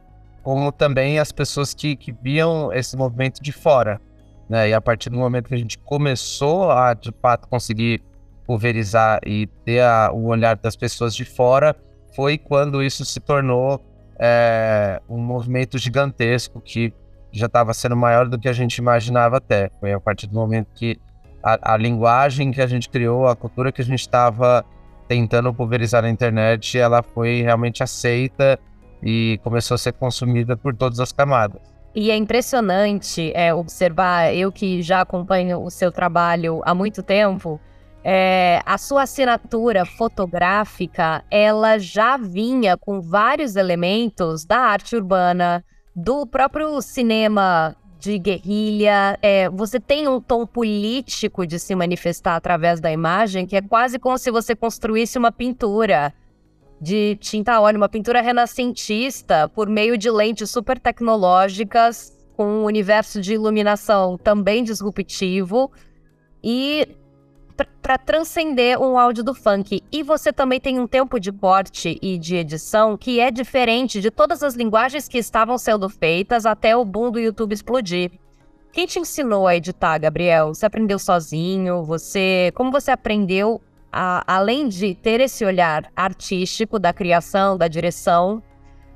como 0.47 0.71
também 0.71 1.19
as 1.19 1.29
pessoas 1.29 1.73
que, 1.73 1.93
que 1.97 2.13
viam 2.13 2.71
esse 2.71 2.95
movimento 2.95 3.43
de 3.43 3.51
fora. 3.51 3.99
né? 4.49 4.69
E 4.69 4.73
a 4.73 4.79
partir 4.79 5.09
do 5.09 5.17
momento 5.17 5.49
que 5.49 5.53
a 5.53 5.57
gente 5.57 5.77
começou 5.77 6.71
a, 6.71 6.93
de 6.93 7.11
fato, 7.21 7.49
conseguir 7.49 8.01
pulverizar 8.45 9.19
e 9.25 9.47
ter 9.65 9.81
a, 9.81 10.09
o 10.09 10.27
olhar 10.27 10.55
das 10.55 10.77
pessoas 10.77 11.13
de 11.13 11.25
fora, 11.25 11.75
foi 12.15 12.37
quando 12.37 12.81
isso 12.81 13.03
se 13.03 13.19
tornou 13.19 13.83
é, 14.17 15.01
um 15.09 15.17
movimento 15.17 15.77
gigantesco 15.77 16.61
que 16.61 16.93
já 17.29 17.47
estava 17.47 17.73
sendo 17.73 17.97
maior 17.97 18.29
do 18.29 18.39
que 18.39 18.47
a 18.47 18.53
gente 18.53 18.77
imaginava 18.77 19.35
até. 19.39 19.69
Foi 19.81 19.91
a 19.91 19.99
partir 19.99 20.27
do 20.27 20.35
momento 20.35 20.69
que 20.73 20.97
a, 21.43 21.73
a 21.73 21.75
linguagem 21.75 22.51
que 22.51 22.61
a 22.61 22.67
gente 22.67 22.87
criou, 22.87 23.27
a 23.27 23.35
cultura 23.35 23.69
que 23.69 23.81
a 23.81 23.85
gente 23.85 23.99
estava 23.99 24.63
tentando 25.09 25.53
pulverizar 25.53 26.03
na 26.03 26.09
internet, 26.09 26.79
ela 26.79 27.03
foi 27.03 27.41
realmente 27.41 27.83
aceita 27.83 28.57
e 29.01 29.39
começou 29.43 29.75
a 29.75 29.77
ser 29.77 29.93
consumida 29.93 30.55
por 30.55 30.75
todas 30.75 30.99
as 30.99 31.11
camadas. 31.11 31.61
E 31.95 32.11
é 32.11 32.15
impressionante 32.15 33.31
é, 33.33 33.53
observar, 33.53 34.33
eu 34.33 34.51
que 34.51 34.81
já 34.81 35.01
acompanho 35.01 35.63
o 35.63 35.71
seu 35.71 35.91
trabalho 35.91 36.61
há 36.63 36.73
muito 36.73 37.01
tempo, 37.01 37.59
é, 38.03 38.61
a 38.65 38.77
sua 38.77 39.03
assinatura 39.03 39.83
fotográfica, 39.83 41.23
ela 41.29 41.77
já 41.77 42.15
vinha 42.15 42.77
com 42.77 43.01
vários 43.01 43.55
elementos 43.55 44.45
da 44.45 44.59
arte 44.59 44.95
urbana, 44.95 45.63
do 45.95 46.25
próprio 46.25 46.79
cinema 46.81 47.75
de 47.99 48.19
guerrilha. 48.19 49.17
É, 49.21 49.49
você 49.49 49.79
tem 49.79 50.07
um 50.07 50.21
tom 50.21 50.45
político 50.45 51.45
de 51.45 51.59
se 51.59 51.75
manifestar 51.75 52.35
através 52.35 52.79
da 52.79 52.91
imagem, 52.91 53.45
que 53.45 53.55
é 53.55 53.61
quase 53.61 53.97
como 53.99 54.17
se 54.17 54.31
você 54.31 54.55
construísse 54.55 55.17
uma 55.17 55.31
pintura 55.31 56.13
de 56.79 57.15
tinta 57.19 57.53
a 57.53 57.61
óleo, 57.61 57.77
uma 57.77 57.89
pintura 57.89 58.21
renascentista 58.21 59.49
por 59.49 59.67
meio 59.67 59.97
de 59.97 60.09
lentes 60.09 60.49
super 60.49 60.79
tecnológicas, 60.79 62.15
com 62.35 62.45
um 62.45 62.65
universo 62.65 63.19
de 63.19 63.33
iluminação 63.33 64.17
também 64.17 64.63
disruptivo 64.63 65.71
e 66.43 66.87
para 67.81 67.97
transcender 67.97 68.79
um 68.79 68.97
áudio 68.99 69.23
do 69.23 69.33
funk. 69.33 69.81
E 69.91 70.03
você 70.03 70.31
também 70.31 70.59
tem 70.59 70.79
um 70.79 70.85
tempo 70.85 71.19
de 71.19 71.31
corte 71.31 71.97
e 72.01 72.17
de 72.19 72.35
edição 72.35 72.95
que 72.95 73.19
é 73.19 73.31
diferente 73.31 73.99
de 73.99 74.11
todas 74.11 74.43
as 74.43 74.53
linguagens 74.53 75.07
que 75.07 75.17
estavam 75.17 75.57
sendo 75.57 75.89
feitas 75.89 76.45
até 76.45 76.77
o 76.77 76.85
boom 76.85 77.09
do 77.09 77.19
YouTube 77.19 77.53
explodir. 77.53 78.11
Quem 78.71 78.85
te 78.85 78.99
ensinou 78.99 79.47
a 79.47 79.55
editar, 79.55 79.97
Gabriel? 79.97 80.53
Você 80.53 80.67
aprendeu 80.67 80.99
sozinho? 80.99 81.83
Você, 81.83 82.51
como 82.53 82.71
você 82.71 82.91
aprendeu 82.91 83.59
a, 83.91 84.23
além 84.25 84.67
de 84.67 84.95
ter 84.95 85.19
esse 85.19 85.45
olhar 85.45 85.91
artístico 85.95 86.79
da 86.79 86.93
criação, 86.93 87.57
da 87.57 87.67
direção, 87.67 88.41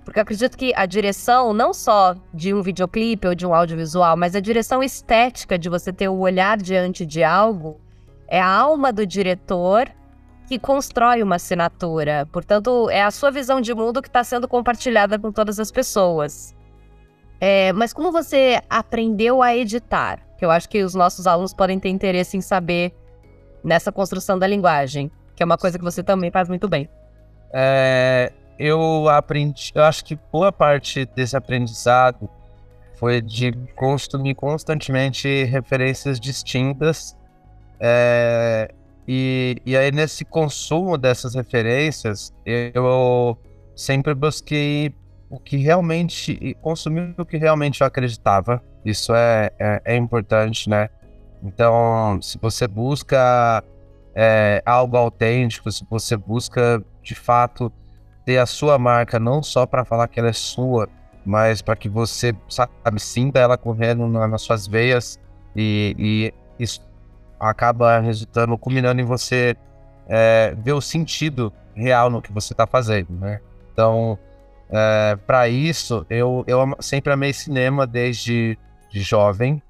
porque 0.03 0.19
eu 0.19 0.23
acredito 0.23 0.57
que 0.57 0.73
a 0.75 0.85
direção, 0.85 1.53
não 1.53 1.73
só 1.73 2.15
de 2.33 2.53
um 2.53 2.61
videoclipe 2.61 3.27
ou 3.27 3.35
de 3.35 3.45
um 3.45 3.53
audiovisual, 3.53 4.17
mas 4.17 4.35
a 4.35 4.39
direção 4.39 4.81
estética 4.81 5.57
de 5.57 5.69
você 5.69 5.93
ter 5.93 6.09
o 6.09 6.17
olhar 6.17 6.57
diante 6.57 7.05
de 7.05 7.23
algo, 7.23 7.79
é 8.27 8.39
a 8.39 8.47
alma 8.47 8.91
do 8.91 9.05
diretor 9.05 9.89
que 10.47 10.57
constrói 10.57 11.21
uma 11.21 11.35
assinatura. 11.35 12.27
Portanto, 12.31 12.89
é 12.89 13.01
a 13.01 13.11
sua 13.11 13.31
visão 13.31 13.61
de 13.61 13.73
mundo 13.73 14.01
que 14.01 14.09
está 14.09 14.23
sendo 14.23 14.47
compartilhada 14.47 15.17
com 15.19 15.31
todas 15.31 15.59
as 15.59 15.71
pessoas. 15.71 16.55
É, 17.39 17.71
mas 17.73 17.93
como 17.93 18.11
você 18.11 18.61
aprendeu 18.69 19.41
a 19.41 19.55
editar? 19.55 20.19
Que 20.37 20.45
eu 20.45 20.51
acho 20.51 20.67
que 20.67 20.83
os 20.83 20.93
nossos 20.93 21.25
alunos 21.25 21.53
podem 21.53 21.79
ter 21.79 21.89
interesse 21.89 22.35
em 22.37 22.41
saber 22.41 22.93
nessa 23.63 23.91
construção 23.91 24.37
da 24.37 24.47
linguagem, 24.47 25.11
que 25.35 25.43
é 25.43 25.45
uma 25.45 25.57
coisa 25.57 25.77
que 25.77 25.83
você 25.83 26.03
também 26.03 26.31
faz 26.31 26.47
muito 26.49 26.67
bem. 26.67 26.89
É, 27.53 28.31
eu 28.57 29.09
aprendi, 29.09 29.71
eu 29.73 29.83
acho 29.83 30.05
que 30.05 30.17
boa 30.31 30.51
parte 30.51 31.05
desse 31.15 31.35
aprendizado 31.35 32.29
foi 32.95 33.21
de 33.21 33.51
consumir 33.75 34.35
constantemente 34.35 35.43
referências 35.45 36.19
distintas. 36.19 37.17
É, 37.79 38.71
e, 39.07 39.57
e 39.65 39.75
aí, 39.75 39.91
nesse 39.91 40.23
consumo 40.23 40.97
dessas 40.97 41.33
referências, 41.33 42.31
eu 42.45 43.35
sempre 43.75 44.13
busquei 44.13 44.93
o 45.29 45.39
que 45.39 45.57
realmente, 45.57 46.55
consumir 46.61 47.15
o 47.17 47.25
que 47.25 47.37
realmente 47.37 47.81
eu 47.81 47.87
acreditava. 47.87 48.61
Isso 48.85 49.13
é, 49.15 49.49
é, 49.57 49.81
é 49.85 49.95
importante, 49.95 50.69
né? 50.69 50.89
Então, 51.43 52.21
se 52.21 52.37
você 52.37 52.67
busca 52.67 53.63
é, 54.15 54.61
algo 54.65 54.97
autêntico, 54.97 55.71
se 55.71 55.85
você 55.89 56.15
busca 56.15 56.83
de 57.01 57.15
fato 57.15 57.71
ter 58.25 58.37
a 58.37 58.45
sua 58.45 58.77
marca, 58.77 59.19
não 59.19 59.41
só 59.41 59.65
para 59.65 59.83
falar 59.83 60.07
que 60.07 60.19
ela 60.19 60.29
é 60.29 60.33
sua, 60.33 60.87
mas 61.25 61.61
para 61.61 61.75
que 61.75 61.89
você, 61.89 62.35
sabe, 62.47 62.71
sinta 62.99 63.39
ela 63.39 63.57
correndo 63.57 64.07
na, 64.07 64.27
nas 64.27 64.41
suas 64.41 64.67
veias 64.67 65.19
e, 65.55 65.95
e, 65.97 66.33
isso 66.63 66.81
acaba 67.39 67.99
resultando, 67.99 68.57
culminando 68.57 69.01
em 69.01 69.05
você 69.05 69.55
é, 70.07 70.55
ver 70.57 70.73
o 70.73 70.81
sentido 70.81 71.51
real 71.73 72.09
no 72.09 72.21
que 72.21 72.31
você 72.31 72.53
está 72.53 72.67
fazendo, 72.67 73.11
né? 73.13 73.39
Então, 73.73 74.17
é, 74.69 75.17
para 75.25 75.49
isso, 75.49 76.05
eu, 76.09 76.43
eu 76.47 76.75
sempre 76.79 77.11
amei 77.11 77.33
cinema 77.33 77.87
desde 77.87 78.57
de 78.89 79.01
jovem. 79.01 79.61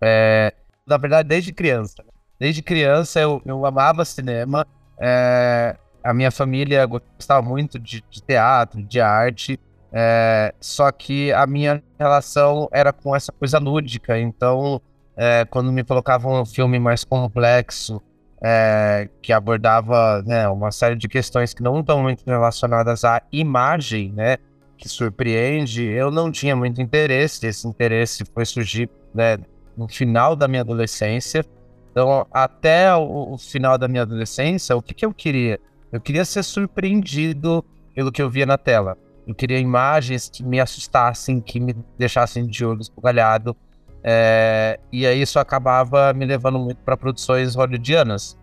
É, 0.00 0.54
na 0.86 0.96
verdade, 0.96 1.28
desde 1.28 1.52
criança. 1.52 2.04
Desde 2.38 2.62
criança 2.62 3.20
eu, 3.20 3.42
eu 3.44 3.66
amava 3.66 4.04
cinema. 4.04 4.66
É, 4.98 5.76
a 6.02 6.14
minha 6.14 6.30
família 6.30 6.86
gostava 6.86 7.42
muito 7.42 7.78
de, 7.78 8.04
de 8.08 8.22
teatro, 8.22 8.82
de 8.82 9.00
arte. 9.00 9.58
É, 9.92 10.54
só 10.60 10.90
que 10.92 11.32
a 11.32 11.46
minha 11.46 11.82
relação 11.98 12.68
era 12.72 12.92
com 12.92 13.16
essa 13.16 13.32
coisa 13.32 13.58
lúdica. 13.58 14.18
Então, 14.18 14.80
é, 15.16 15.44
quando 15.46 15.72
me 15.72 15.82
colocavam 15.82 16.40
um 16.40 16.46
filme 16.46 16.78
mais 16.78 17.02
complexo, 17.02 18.00
é, 18.42 19.08
que 19.22 19.32
abordava 19.32 20.22
né, 20.22 20.46
uma 20.48 20.70
série 20.70 20.94
de 20.94 21.08
questões 21.08 21.54
que 21.54 21.62
não 21.62 21.80
estão 21.80 22.02
muito 22.02 22.22
relacionadas 22.26 23.02
à 23.02 23.22
imagem, 23.32 24.12
né, 24.12 24.36
que 24.76 24.88
surpreende, 24.88 25.82
eu 25.82 26.10
não 26.10 26.30
tinha 26.30 26.54
muito 26.54 26.82
interesse. 26.82 27.46
Esse 27.46 27.66
interesse 27.66 28.24
foi 28.34 28.44
surgir 28.44 28.90
né, 29.14 29.38
no 29.76 29.88
final 29.88 30.34
da 30.34 30.48
minha 30.48 30.62
adolescência. 30.62 31.44
Então, 31.90 32.26
até 32.32 32.94
o, 32.94 33.32
o 33.32 33.38
final 33.38 33.78
da 33.78 33.88
minha 33.88 34.02
adolescência, 34.02 34.76
o 34.76 34.82
que, 34.82 34.94
que 34.94 35.04
eu 35.04 35.12
queria? 35.12 35.60
Eu 35.92 36.00
queria 36.00 36.24
ser 36.24 36.42
surpreendido 36.42 37.64
pelo 37.94 38.12
que 38.12 38.20
eu 38.20 38.28
via 38.28 38.46
na 38.46 38.58
tela. 38.58 38.96
Eu 39.26 39.34
queria 39.34 39.58
imagens 39.58 40.28
que 40.28 40.44
me 40.44 40.60
assustassem, 40.60 41.40
que 41.40 41.58
me 41.58 41.74
deixassem 41.98 42.46
de 42.46 42.64
olho 42.64 42.80
esbugalhado. 42.80 43.56
É, 44.04 44.78
e 44.92 45.06
aí 45.06 45.20
isso 45.20 45.38
acabava 45.38 46.12
me 46.12 46.24
levando 46.24 46.58
muito 46.58 46.78
para 46.78 46.96
produções 46.96 47.54
hollywoodianas. 47.54 48.38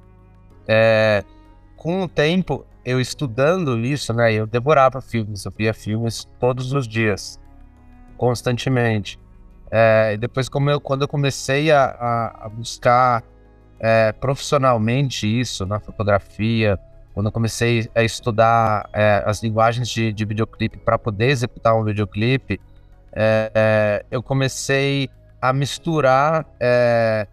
É, 0.68 1.24
com 1.78 2.04
o 2.04 2.08
tempo, 2.08 2.66
eu 2.84 3.00
estudando 3.00 3.80
isso, 3.80 4.14
né, 4.14 4.34
eu 4.34 4.46
devorava 4.46 5.02
filmes, 5.02 5.46
eu 5.46 5.52
via 5.52 5.74
filmes 5.74 6.28
todos 6.40 6.74
os 6.74 6.88
dias, 6.88 7.40
constantemente. 8.18 9.20
É, 9.76 10.16
depois, 10.18 10.48
como 10.48 10.70
eu, 10.70 10.80
quando 10.80 11.02
eu 11.02 11.08
comecei 11.08 11.72
a, 11.72 11.86
a, 11.86 12.46
a 12.46 12.50
buscar 12.50 13.24
é, 13.80 14.12
profissionalmente 14.12 15.26
isso 15.26 15.66
na 15.66 15.80
fotografia, 15.80 16.78
quando 17.12 17.26
eu 17.26 17.32
comecei 17.32 17.90
a 17.96 18.04
estudar 18.04 18.88
é, 18.94 19.24
as 19.26 19.42
linguagens 19.42 19.90
de, 19.90 20.14
de 20.14 20.26
videoclipe 20.26 20.78
para 20.78 21.00
poder 21.00 21.30
executar 21.30 21.76
um 21.76 21.84
videoclipe, 21.84 22.62
é, 23.12 23.52
é, 23.56 24.06
eu 24.12 24.22
comecei 24.22 25.10
a 25.42 25.52
misturar 25.52 26.46
é, 26.60 27.26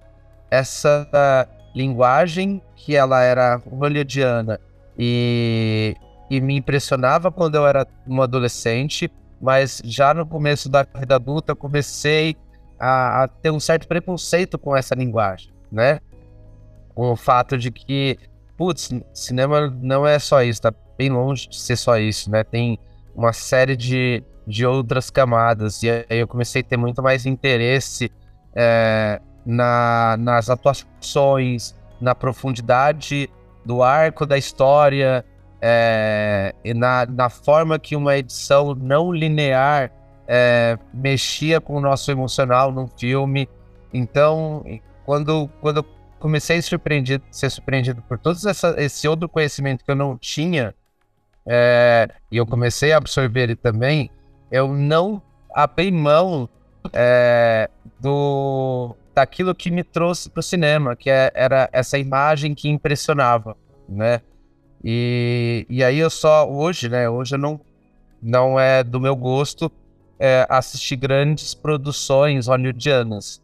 essa 0.51 1.47
linguagem 1.75 2.63
que 2.75 2.97
ela 2.97 3.21
era 3.23 3.57
hollywoodiana 3.71 4.59
e, 4.99 5.95
e 6.31 6.41
me 6.41 6.57
impressionava 6.57 7.31
quando 7.31 7.57
eu 7.57 7.67
era 7.67 7.87
um 8.09 8.23
adolescente 8.23 9.13
mas 9.41 9.81
já 9.85 10.13
no 10.13 10.27
começo 10.27 10.69
da 10.69 10.83
vida 10.83 11.15
adulta 11.15 11.53
eu 11.53 11.57
comecei 11.57 12.37
a, 12.79 13.25
a, 13.25 13.29
ter 13.29 13.51
um 13.51 13.61
certo 13.61 13.89
preconceito 13.89 14.59
com 14.59 14.77
essa 14.77 14.95
linguagem, 14.95 15.53
né? 15.71 16.01
Com 16.95 17.13
o 17.13 17.17
fato 17.17 17.57
de 17.57 17.71
que, 17.71 18.19
putz, 18.57 18.91
cinema 19.15 19.71
não 19.81 20.07
é 20.07 20.19
só 20.19 20.43
isso, 20.43 20.63
tá 20.63 20.73
bem 20.99 21.11
longe 21.11 21.49
de 21.49 21.59
ser 21.59 21.77
só 21.77 21.99
isso, 21.99 22.31
né? 22.31 22.45
Tem 22.45 22.79
uma 23.15 23.33
série 23.33 23.77
de, 23.77 24.23
de 24.47 24.67
outras 24.67 25.11
camadas, 25.11 25.83
e 25.83 25.91
aí 25.91 26.05
eu 26.19 26.29
comecei 26.29 26.61
a 26.63 26.65
ter 26.65 26.77
muito 26.77 27.03
mais 27.03 27.27
interesse 27.27 28.11
é, 28.55 29.21
na, 29.45 30.17
nas 30.19 30.51
atuações, 30.51 31.75
na 32.01 32.15
profundidade 32.15 33.29
do 33.65 33.83
arco 33.83 34.25
da 34.25 34.39
história, 34.39 35.25
é, 35.61 36.55
na, 36.75 37.07
na 37.07 37.29
forma 37.29 37.79
que 37.79 37.95
uma 37.95 38.17
edição 38.17 38.75
não 38.75 39.13
linear 39.13 39.93
é, 40.27 40.79
mexia 40.95 41.61
com 41.61 41.77
o 41.77 41.81
nosso 41.81 42.11
emocional 42.11 42.71
num 42.71 42.87
filme. 42.87 43.49
Então, 43.93 44.65
quando, 45.05 45.51
quando 45.61 45.79
eu 45.79 45.87
comecei 46.19 46.59
a 46.59 46.63
surpreendido, 46.63 47.25
ser 47.31 47.51
surpreendido 47.51 48.03
por 48.03 48.19
todo 48.19 48.39
esse 48.79 49.09
outro 49.09 49.29
conhecimento 49.29 49.85
que 49.85 49.91
eu 49.91 49.97
não 49.97 50.17
tinha, 50.17 50.75
é, 51.47 52.09
e 52.31 52.37
eu 52.37 52.47
comecei 52.47 52.93
a 52.93 52.99
absorver 52.99 53.41
ele 53.41 53.57
também, 53.57 54.11
eu 54.51 54.73
não 54.73 55.21
abri 55.53 55.91
mão 55.91 56.49
é, 56.93 57.69
do, 58.01 58.95
daquilo 59.15 59.55
que 59.55 59.71
me 59.71 59.83
trouxe 59.83 60.31
para 60.31 60.41
o 60.41 60.43
cinema, 60.43 60.95
que 60.95 61.11
é, 61.11 61.31
era 61.35 61.69
essa 61.73 61.99
imagem 61.99 62.55
que 62.55 62.69
impressionava, 62.69 63.57
né? 63.89 64.21
E, 64.85 65.67
e 65.69 65.85
aí 65.85 65.99
eu 65.99 66.11
só 66.11 66.49
hoje, 66.51 66.89
né? 66.89 67.09
Hoje 67.09 67.35
eu 67.35 67.39
não 67.39 67.61
não 68.23 68.61
é 68.61 68.85
do 68.85 69.01
meu 69.01 69.17
gosto 69.17 69.73
é, 70.19 70.47
assistir 70.51 70.97
grandes 70.97 71.55
produções 71.55 72.47
hollywoodianas, 72.47 73.41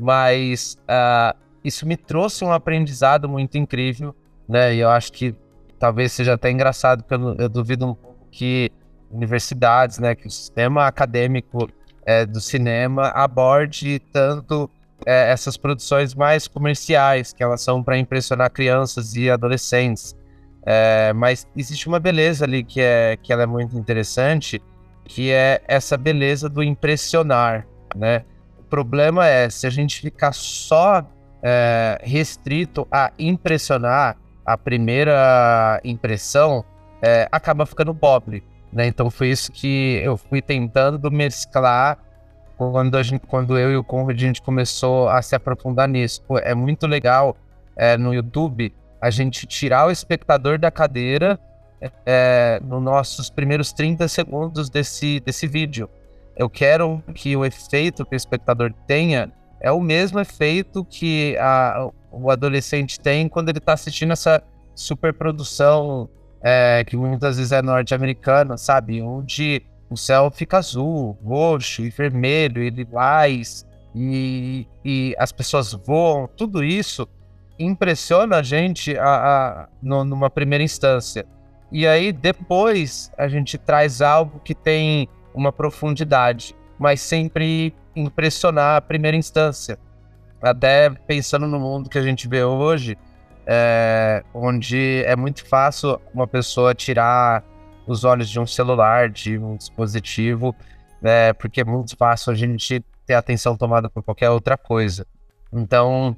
mas 0.00 0.78
uh, 0.84 1.36
isso 1.62 1.86
me 1.86 1.96
trouxe 1.96 2.42
um 2.42 2.50
aprendizado 2.50 3.28
muito 3.28 3.58
incrível, 3.58 4.14
né? 4.48 4.74
E 4.74 4.78
eu 4.78 4.88
acho 4.88 5.12
que 5.12 5.34
talvez 5.78 6.12
seja 6.12 6.34
até 6.34 6.50
engraçado, 6.50 7.02
porque 7.02 7.22
eu, 7.22 7.34
eu 7.36 7.48
duvido 7.48 7.86
um 7.86 7.94
pouco 7.94 8.26
que 8.30 8.72
universidades, 9.10 9.98
né, 9.98 10.14
que 10.14 10.26
o 10.26 10.30
sistema 10.30 10.86
acadêmico 10.86 11.68
é, 12.04 12.26
do 12.26 12.40
cinema 12.40 13.08
aborde 13.08 14.00
tanto 14.12 14.68
é, 15.06 15.30
essas 15.30 15.56
produções 15.56 16.14
mais 16.14 16.48
comerciais, 16.48 17.32
que 17.32 17.42
elas 17.42 17.60
são 17.62 17.82
para 17.82 17.96
impressionar 17.96 18.50
crianças 18.50 19.14
e 19.14 19.30
adolescentes. 19.30 20.16
É, 20.66 21.12
mas 21.12 21.46
existe 21.54 21.86
uma 21.86 22.00
beleza 22.00 22.44
ali 22.44 22.64
que, 22.64 22.80
é, 22.80 23.18
que 23.22 23.32
ela 23.32 23.42
é 23.42 23.46
muito 23.46 23.76
interessante, 23.76 24.62
que 25.04 25.30
é 25.30 25.62
essa 25.68 25.96
beleza 25.96 26.48
do 26.48 26.62
impressionar, 26.62 27.66
né? 27.94 28.24
O 28.58 28.62
problema 28.64 29.26
é, 29.26 29.50
se 29.50 29.66
a 29.66 29.70
gente 29.70 30.00
ficar 30.00 30.32
só 30.32 31.06
é, 31.42 31.98
restrito 32.02 32.88
a 32.90 33.12
impressionar 33.18 34.16
a 34.44 34.56
primeira 34.56 35.80
impressão, 35.84 36.64
é, 37.02 37.28
acaba 37.30 37.66
ficando 37.66 37.94
pobre, 37.94 38.42
né? 38.72 38.86
Então 38.86 39.10
foi 39.10 39.28
isso 39.28 39.52
que 39.52 40.00
eu 40.02 40.16
fui 40.16 40.40
tentando 40.40 41.10
mesclar 41.10 41.98
quando, 42.56 42.96
a 42.96 43.02
gente, 43.02 43.26
quando 43.26 43.58
eu 43.58 43.70
e 43.70 43.76
o 43.76 43.84
Conrad 43.84 44.16
a 44.16 44.26
gente 44.26 44.40
começou 44.40 45.10
a 45.10 45.20
se 45.20 45.36
aprofundar 45.36 45.86
nisso. 45.88 46.22
Pô, 46.22 46.38
é 46.38 46.54
muito 46.54 46.86
legal 46.86 47.36
é, 47.76 47.98
no 47.98 48.14
YouTube 48.14 48.72
a 49.04 49.10
gente 49.10 49.46
tirar 49.46 49.86
o 49.86 49.90
espectador 49.90 50.58
da 50.58 50.70
cadeira 50.70 51.38
é, 52.06 52.58
nos 52.64 52.82
nossos 52.82 53.28
primeiros 53.28 53.70
30 53.70 54.08
segundos 54.08 54.70
desse, 54.70 55.20
desse 55.20 55.46
vídeo. 55.46 55.90
Eu 56.34 56.48
quero 56.48 57.04
que 57.14 57.36
o 57.36 57.44
efeito 57.44 58.06
que 58.06 58.14
o 58.14 58.16
espectador 58.16 58.72
tenha 58.86 59.30
é 59.60 59.70
o 59.70 59.78
mesmo 59.78 60.18
efeito 60.20 60.82
que 60.86 61.36
a, 61.38 61.90
o 62.10 62.30
adolescente 62.30 62.98
tem 62.98 63.28
quando 63.28 63.50
ele 63.50 63.58
está 63.58 63.74
assistindo 63.74 64.14
essa 64.14 64.42
superprodução 64.74 66.08
é, 66.42 66.82
que 66.86 66.96
muitas 66.96 67.36
vezes 67.36 67.52
é 67.52 67.60
norte-americana, 67.60 68.56
sabe? 68.56 69.02
Onde 69.02 69.60
o 69.90 69.98
céu 69.98 70.30
fica 70.30 70.56
azul, 70.56 71.18
roxo 71.22 71.82
e 71.82 71.90
vermelho 71.90 72.62
e 72.62 72.70
lilás 72.70 73.66
e, 73.94 74.66
e 74.82 75.14
as 75.18 75.30
pessoas 75.30 75.74
voam, 75.74 76.26
tudo 76.26 76.64
isso 76.64 77.06
impressiona 77.58 78.36
a 78.38 78.42
gente 78.42 78.96
a, 78.96 79.04
a, 79.04 79.68
no, 79.82 80.04
numa 80.04 80.30
primeira 80.30 80.64
instância. 80.64 81.26
E 81.70 81.86
aí 81.86 82.12
depois 82.12 83.10
a 83.16 83.28
gente 83.28 83.58
traz 83.58 84.00
algo 84.00 84.40
que 84.40 84.54
tem 84.54 85.08
uma 85.34 85.52
profundidade, 85.52 86.54
mas 86.78 87.00
sempre 87.00 87.74
impressionar 87.96 88.76
a 88.76 88.80
primeira 88.80 89.16
instância. 89.16 89.78
Até 90.40 90.90
pensando 90.90 91.46
no 91.46 91.58
mundo 91.58 91.88
que 91.88 91.98
a 91.98 92.02
gente 92.02 92.28
vê 92.28 92.44
hoje, 92.44 92.98
é, 93.46 94.22
onde 94.32 95.02
é 95.04 95.16
muito 95.16 95.44
fácil 95.46 96.00
uma 96.12 96.26
pessoa 96.26 96.74
tirar 96.74 97.42
os 97.86 98.04
olhos 98.04 98.28
de 98.28 98.40
um 98.40 98.46
celular, 98.46 99.08
de 99.08 99.38
um 99.38 99.56
dispositivo, 99.56 100.54
né, 101.00 101.32
porque 101.34 101.60
é 101.60 101.64
muito 101.64 101.96
fácil 101.96 102.32
a 102.32 102.34
gente 102.34 102.84
ter 103.06 103.14
atenção 103.14 103.56
tomada 103.56 103.90
por 103.90 104.02
qualquer 104.02 104.30
outra 104.30 104.56
coisa. 104.56 105.06
Então, 105.52 106.16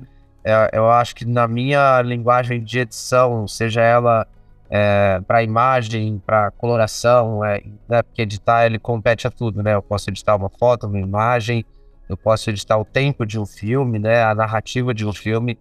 eu 0.73 0.91
acho 0.91 1.15
que 1.15 1.25
na 1.25 1.49
minha 1.49 2.01
linguagem 2.03 2.63
de 2.63 2.79
edição, 2.79 3.49
seja 3.49 3.81
ela 3.81 4.27
é, 4.71 5.21
para 5.27 5.43
imagem, 5.43 6.23
para 6.25 6.51
coloração, 6.53 7.45
é, 7.45 7.63
né, 7.89 8.03
porque 8.03 8.23
editar 8.23 8.67
ele 8.67 8.79
compete 8.79 9.27
a 9.27 9.31
tudo, 9.31 9.63
né? 9.63 9.75
Eu 9.75 9.83
posso 9.83 10.11
editar 10.11 10.37
uma 10.37 10.49
foto, 10.49 10.87
uma 10.87 10.99
imagem, 10.99 11.65
eu 12.09 12.17
posso 12.17 12.51
editar 12.51 12.77
o 12.79 12.85
tempo 12.85 13.27
de 13.27 13.39
um 13.39 13.47
filme, 13.47 13.99
né? 13.99 14.23
A 14.23 14.35
narrativa 14.35 14.95
de 14.95 15.07
um 15.07 15.13
filme 15.13 15.59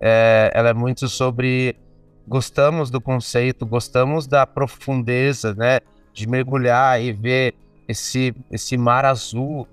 é, 0.00 0.50
ela 0.54 0.70
é 0.70 0.74
muito 0.74 1.08
sobre 1.08 1.76
gostamos 2.26 2.90
do 2.90 3.00
conceito, 3.00 3.66
gostamos 3.66 4.26
da 4.26 4.46
profundeza, 4.46 5.54
né? 5.54 5.80
De 6.12 6.28
mergulhar 6.28 7.00
e 7.00 7.12
ver 7.12 7.54
esse, 7.88 8.34
esse 8.50 8.76
mar 8.76 9.04
azul. 9.04 9.66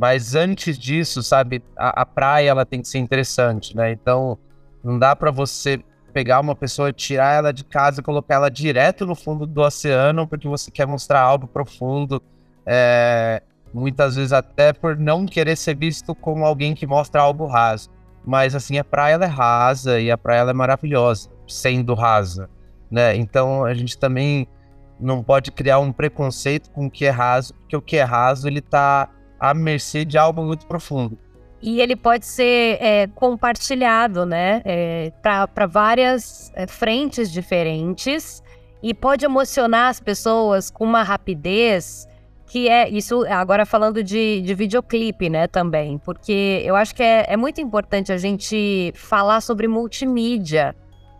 Mas 0.00 0.34
antes 0.34 0.78
disso, 0.78 1.22
sabe, 1.22 1.62
a, 1.76 2.00
a 2.00 2.06
praia 2.06 2.48
ela 2.48 2.64
tem 2.64 2.80
que 2.80 2.88
ser 2.88 2.96
interessante, 2.96 3.76
né? 3.76 3.92
Então, 3.92 4.38
não 4.82 4.98
dá 4.98 5.14
para 5.14 5.30
você 5.30 5.78
pegar 6.14 6.40
uma 6.40 6.56
pessoa, 6.56 6.90
tirar 6.90 7.34
ela 7.34 7.52
de 7.52 7.62
casa 7.64 8.00
e 8.00 8.02
colocar 8.02 8.36
ela 8.36 8.50
direto 8.50 9.04
no 9.04 9.14
fundo 9.14 9.46
do 9.46 9.60
oceano 9.60 10.26
porque 10.26 10.48
você 10.48 10.70
quer 10.70 10.86
mostrar 10.86 11.20
algo 11.20 11.46
profundo. 11.46 12.22
É, 12.64 13.42
muitas 13.74 14.16
vezes 14.16 14.32
até 14.32 14.72
por 14.72 14.96
não 14.96 15.26
querer 15.26 15.54
ser 15.54 15.76
visto 15.76 16.14
como 16.14 16.46
alguém 16.46 16.74
que 16.74 16.86
mostra 16.86 17.20
algo 17.20 17.46
raso. 17.46 17.90
Mas 18.24 18.54
assim, 18.54 18.78
a 18.78 18.84
praia 18.84 19.12
ela 19.12 19.26
é 19.26 19.28
rasa 19.28 20.00
e 20.00 20.10
a 20.10 20.16
praia 20.16 20.38
ela 20.38 20.52
é 20.52 20.54
maravilhosa, 20.54 21.28
sendo 21.46 21.92
rasa, 21.92 22.48
né? 22.90 23.14
Então 23.16 23.66
a 23.66 23.74
gente 23.74 23.98
também 23.98 24.48
não 24.98 25.22
pode 25.22 25.52
criar 25.52 25.78
um 25.78 25.92
preconceito 25.92 26.70
com 26.70 26.86
o 26.86 26.90
que 26.90 27.04
é 27.04 27.10
raso, 27.10 27.52
porque 27.52 27.76
o 27.76 27.82
que 27.82 27.98
é 27.98 28.02
raso 28.02 28.48
ele 28.48 28.62
tá 28.62 29.10
à 29.40 29.54
mercê 29.54 30.04
de 30.04 30.18
algo 30.18 30.42
muito 30.42 30.66
profundo. 30.66 31.18
E 31.62 31.80
ele 31.80 31.96
pode 31.96 32.24
ser 32.24 32.78
é, 32.80 33.06
compartilhado, 33.08 34.24
né, 34.24 34.62
é, 34.64 35.12
para 35.22 35.66
várias 35.66 36.50
é, 36.54 36.66
frentes 36.66 37.30
diferentes. 37.30 38.42
E 38.82 38.94
pode 38.94 39.26
emocionar 39.26 39.88
as 39.88 40.00
pessoas 40.00 40.70
com 40.70 40.84
uma 40.84 41.02
rapidez 41.02 42.08
que 42.50 42.68
é 42.68 42.88
isso 42.88 43.24
agora 43.28 43.64
falando 43.64 44.02
de, 44.02 44.42
de 44.42 44.54
videoclipe, 44.54 45.30
né, 45.30 45.46
também, 45.46 45.98
porque 45.98 46.60
eu 46.64 46.74
acho 46.74 46.92
que 46.92 47.02
é, 47.02 47.24
é 47.28 47.36
muito 47.36 47.60
importante 47.60 48.12
a 48.12 48.18
gente 48.18 48.92
falar 48.96 49.40
sobre 49.40 49.68
multimídia, 49.68 50.74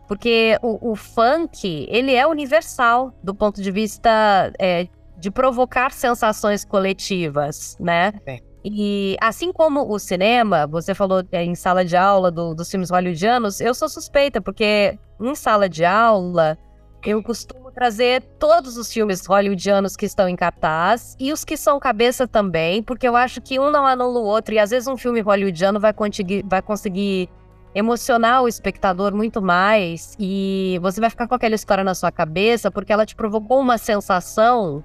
porque 0.08 0.58
o, 0.60 0.90
o 0.90 0.96
funk 0.96 1.86
ele 1.88 2.16
é 2.16 2.26
universal 2.26 3.14
do 3.22 3.32
ponto 3.32 3.62
de 3.62 3.70
vista 3.70 4.52
é, 4.58 4.88
de 5.20 5.30
provocar 5.30 5.92
sensações 5.92 6.64
coletivas, 6.64 7.76
né? 7.78 8.12
Sim. 8.26 8.40
E 8.64 9.16
assim 9.20 9.52
como 9.52 9.90
o 9.90 9.98
cinema, 9.98 10.66
você 10.66 10.94
falou 10.94 11.22
é, 11.32 11.42
em 11.42 11.54
sala 11.54 11.84
de 11.84 11.96
aula 11.96 12.30
do, 12.30 12.54
dos 12.54 12.70
filmes 12.70 12.90
hollywoodianos, 12.90 13.60
eu 13.60 13.74
sou 13.74 13.88
suspeita, 13.88 14.40
porque 14.40 14.98
em 15.20 15.34
sala 15.34 15.68
de 15.68 15.84
aula 15.84 16.58
eu 17.02 17.22
costumo 17.22 17.70
trazer 17.72 18.22
todos 18.38 18.76
os 18.76 18.92
filmes 18.92 19.24
hollywoodianos 19.24 19.96
que 19.96 20.04
estão 20.04 20.28
em 20.28 20.36
cartaz 20.36 21.16
e 21.18 21.32
os 21.32 21.44
que 21.44 21.56
são 21.56 21.80
cabeça 21.80 22.28
também, 22.28 22.82
porque 22.82 23.08
eu 23.08 23.16
acho 23.16 23.40
que 23.40 23.58
um 23.58 23.70
não 23.70 23.86
anula 23.86 24.20
o 24.20 24.24
outro 24.24 24.54
e 24.54 24.58
às 24.58 24.70
vezes 24.70 24.86
um 24.86 24.96
filme 24.96 25.20
hollywoodiano 25.20 25.80
vai 25.80 25.94
conseguir, 25.94 26.44
vai 26.46 26.60
conseguir 26.60 27.30
emocionar 27.74 28.42
o 28.42 28.48
espectador 28.48 29.14
muito 29.14 29.40
mais 29.40 30.14
e 30.18 30.78
você 30.82 31.00
vai 31.00 31.08
ficar 31.08 31.26
com 31.26 31.34
aquela 31.34 31.54
história 31.54 31.84
na 31.84 31.94
sua 31.94 32.12
cabeça 32.12 32.70
porque 32.70 32.92
ela 32.92 33.06
te 33.06 33.14
provocou 33.14 33.60
uma 33.60 33.78
sensação 33.78 34.84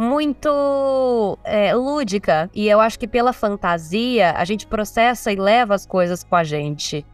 muito 0.00 1.38
é, 1.44 1.74
lúdica 1.74 2.48
e 2.54 2.66
eu 2.66 2.80
acho 2.80 2.98
que 2.98 3.06
pela 3.06 3.34
fantasia 3.34 4.32
a 4.32 4.46
gente 4.46 4.66
processa 4.66 5.30
e 5.30 5.36
leva 5.36 5.74
as 5.74 5.84
coisas 5.84 6.24
com 6.24 6.34
a 6.34 6.42
gente. 6.42 7.04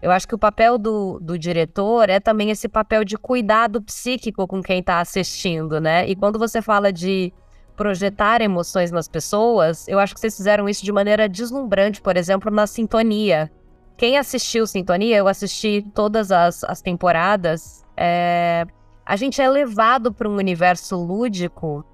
Eu 0.00 0.12
acho 0.12 0.28
que 0.28 0.34
o 0.36 0.38
papel 0.38 0.78
do, 0.78 1.18
do 1.18 1.36
diretor 1.36 2.08
é 2.08 2.20
também 2.20 2.50
esse 2.50 2.68
papel 2.68 3.04
de 3.04 3.18
cuidado 3.18 3.82
psíquico 3.82 4.46
com 4.46 4.62
quem 4.62 4.78
está 4.78 5.00
assistindo, 5.00 5.80
né? 5.80 6.08
E 6.08 6.14
quando 6.14 6.38
você 6.38 6.62
fala 6.62 6.92
de 6.92 7.32
projetar 7.76 8.40
emoções 8.40 8.92
nas 8.92 9.08
pessoas, 9.08 9.88
eu 9.88 9.98
acho 9.98 10.14
que 10.14 10.20
vocês 10.20 10.36
fizeram 10.36 10.68
isso 10.68 10.84
de 10.84 10.92
maneira 10.92 11.28
deslumbrante, 11.28 12.00
por 12.00 12.16
exemplo, 12.16 12.48
na 12.48 12.64
Sintonia. 12.64 13.50
Quem 13.96 14.16
assistiu 14.16 14.68
Sintonia, 14.68 15.16
eu 15.16 15.26
assisti 15.26 15.84
todas 15.92 16.30
as, 16.30 16.62
as 16.62 16.80
temporadas, 16.80 17.84
é... 17.96 18.64
a 19.04 19.16
gente 19.16 19.42
é 19.42 19.48
levado 19.48 20.12
para 20.12 20.28
um 20.28 20.36
universo 20.36 20.96
lúdico 20.96 21.84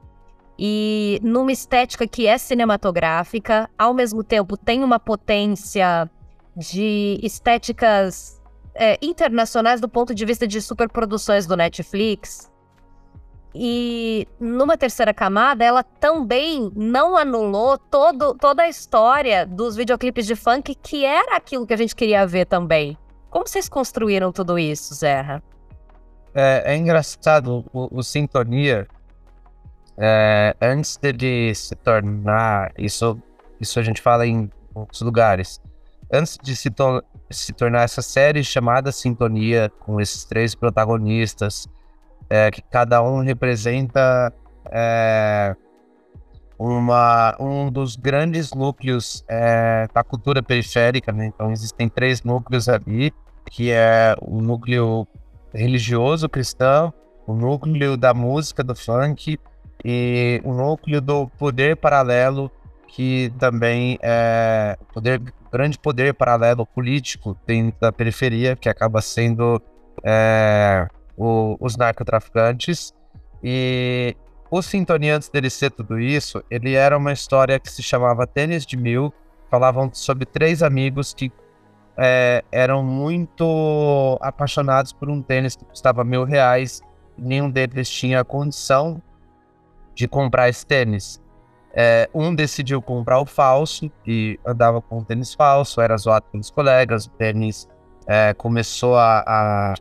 e 0.59 1.21
numa 1.23 1.53
estética 1.53 2.07
que 2.07 2.27
é 2.27 2.38
cinematográfica, 2.38 3.69
ao 3.77 3.92
mesmo 3.92 4.25
tempo 4.25 4.57
tem 4.57 4.83
uma 4.83 4.99
potência 4.99 6.11
de 6.57 7.19
estéticas 7.23 8.40
é, 8.75 8.99
internacionais 9.03 9.81
do 9.81 9.88
ponto 9.88 10.14
de 10.14 10.25
vista 10.25 10.47
de 10.47 10.61
superproduções 10.62 11.47
do 11.47 11.57
Netflix. 11.57 12.51
E 13.55 14.29
numa 14.38 14.77
terceira 14.77 15.14
camada, 15.14 15.64
ela 15.64 15.83
também 15.83 16.71
não 16.75 17.16
anulou 17.16 17.79
todo, 17.79 18.35
toda 18.35 18.64
a 18.64 18.69
história 18.69 19.47
dos 19.47 19.77
videoclipes 19.77 20.27
de 20.27 20.37
funk, 20.37 20.75
que 20.75 21.05
era 21.05 21.37
aquilo 21.37 21.66
que 21.66 21.73
a 21.73 21.77
gente 21.77 21.97
queria 21.97 22.27
ver 22.27 22.47
também. 22.47 22.99
Como 23.31 23.47
vocês 23.47 23.69
construíram 23.69 24.31
tudo 24.31 24.59
isso, 24.59 24.95
Zerra? 24.95 25.42
É, 26.35 26.75
é 26.75 26.77
engraçado, 26.77 27.64
o, 27.73 27.99
o 27.99 28.03
Sintonia, 28.03 28.87
é, 29.98 30.54
antes 30.61 30.98
de 30.98 31.54
se 31.54 31.74
tornar, 31.74 32.72
isso, 32.76 33.20
isso 33.61 33.78
a 33.78 33.82
gente 33.82 34.00
fala 34.00 34.26
em 34.26 34.50
outros 34.74 35.00
lugares, 35.00 35.61
antes 36.12 36.38
de 36.42 36.54
se, 36.54 36.70
to 36.70 37.02
se 37.30 37.52
tornar 37.52 37.82
essa 37.82 38.02
série 38.02 38.44
chamada 38.44 38.92
Sintonia, 38.92 39.70
com 39.80 40.00
esses 40.00 40.24
três 40.24 40.54
protagonistas, 40.54 41.66
é, 42.28 42.50
que 42.50 42.62
cada 42.62 43.02
um 43.02 43.20
representa 43.20 44.32
é, 44.70 45.56
uma, 46.59 47.37
um 47.40 47.70
dos 47.70 47.96
grandes 47.96 48.52
núcleos 48.52 49.24
é, 49.28 49.88
da 49.92 50.02
cultura 50.02 50.42
periférica, 50.42 51.12
né? 51.12 51.26
Então 51.26 51.52
existem 51.52 51.88
três 51.88 52.22
núcleos 52.22 52.68
ali, 52.68 53.12
que 53.50 53.70
é 53.70 54.16
o 54.20 54.40
núcleo 54.40 55.06
religioso 55.54 56.28
cristão, 56.28 56.92
o 57.26 57.35
núcleo 57.35 57.96
da 57.96 58.12
música 58.12 58.62
do 58.62 58.74
funk 58.74 59.38
e 59.88 60.40
o 60.42 60.53
núcleo 60.53 61.01
do 61.01 61.29
poder 61.38 61.77
paralelo, 61.77 62.51
que 62.88 63.33
também 63.38 63.96
é 64.03 64.77
poder, 64.92 65.22
grande 65.53 65.79
poder 65.79 66.12
paralelo 66.12 66.66
político 66.66 67.38
dentro 67.46 67.79
da 67.81 67.92
periferia, 67.92 68.57
que 68.57 68.68
acaba 68.68 69.01
sendo 69.01 69.62
é, 70.03 70.88
o, 71.16 71.57
os 71.61 71.77
narcotraficantes. 71.77 72.92
E 73.40 74.16
o 74.51 74.61
Sintonia, 74.61 75.14
antes 75.14 75.29
dele 75.29 75.49
ser 75.49 75.70
tudo 75.70 76.01
isso, 76.01 76.42
ele 76.51 76.75
era 76.75 76.99
uma 76.99 77.12
história 77.12 77.61
que 77.61 77.70
se 77.70 77.81
chamava 77.81 78.27
Tênis 78.27 78.66
de 78.66 78.77
Mil. 78.77 79.14
Falavam 79.49 79.88
sobre 79.92 80.27
três 80.27 80.64
amigos 80.64 81.14
que 81.14 81.31
é, 81.96 82.42
eram 82.51 82.83
muito 82.83 84.18
apaixonados 84.20 84.92
por 84.92 85.09
um 85.09 85.22
tênis 85.22 85.55
que 85.55 85.64
custava 85.64 86.03
mil 86.03 86.25
reais. 86.25 86.83
Nenhum 87.16 87.49
deles 87.49 87.88
tinha 87.88 88.25
condição 88.25 89.01
de 89.96 90.06
comprar 90.06 90.48
esse 90.48 90.64
tênis. 90.64 91.20
É, 91.74 92.09
um 92.14 92.32
decidiu 92.32 92.80
comprar 92.80 93.18
o 93.18 93.26
falso 93.26 93.90
e 94.06 94.38
andava 94.46 94.80
com 94.80 94.98
um 94.98 95.04
tênis 95.04 95.35
falso, 95.35 95.80
era 95.80 95.96
zoado 95.96 96.26
pelos 96.30 96.50
colegas. 96.50 97.06
O 97.06 97.11
tênis 97.11 97.68
é, 98.06 98.32
começou 98.32 98.96
a, 98.96 99.24
a 99.26 99.74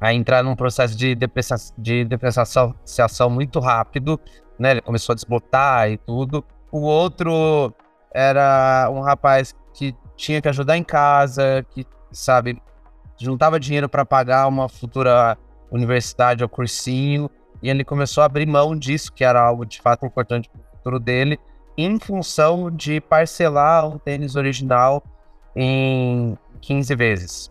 a 0.00 0.12
entrar 0.12 0.42
num 0.42 0.54
processo 0.54 0.96
de, 0.96 1.14
deprecia 1.14 1.56
de 1.76 2.04
depreciação 2.04 2.74
muito 3.30 3.60
rápido, 3.60 4.20
né? 4.58 4.72
Ele 4.72 4.80
começou 4.80 5.12
a 5.12 5.16
desbotar 5.16 5.90
e 5.90 5.96
tudo. 5.96 6.44
O 6.70 6.80
outro 6.80 7.72
era 8.12 8.88
um 8.92 9.00
rapaz 9.00 9.54
que 9.72 9.94
tinha 10.16 10.40
que 10.40 10.48
ajudar 10.48 10.76
em 10.76 10.84
casa, 10.84 11.64
que, 11.70 11.86
sabe, 12.10 12.60
juntava 13.18 13.58
dinheiro 13.58 13.88
para 13.88 14.04
pagar 14.04 14.46
uma 14.46 14.68
futura 14.68 15.38
universidade 15.70 16.42
ou 16.42 16.48
cursinho, 16.48 17.30
e 17.62 17.70
ele 17.70 17.84
começou 17.84 18.22
a 18.22 18.26
abrir 18.26 18.46
mão 18.46 18.76
disso, 18.76 19.12
que 19.12 19.24
era 19.24 19.40
algo 19.40 19.64
de 19.64 19.80
fato 19.80 20.04
importante 20.06 20.48
para 20.48 20.60
o 20.60 20.76
futuro 20.76 21.00
dele, 21.00 21.38
em 21.76 21.98
função 21.98 22.70
de 22.70 23.00
parcelar 23.00 23.86
um 23.86 23.98
tênis 23.98 24.36
original 24.36 25.02
em 25.54 26.36
15 26.60 26.94
vezes. 26.94 27.50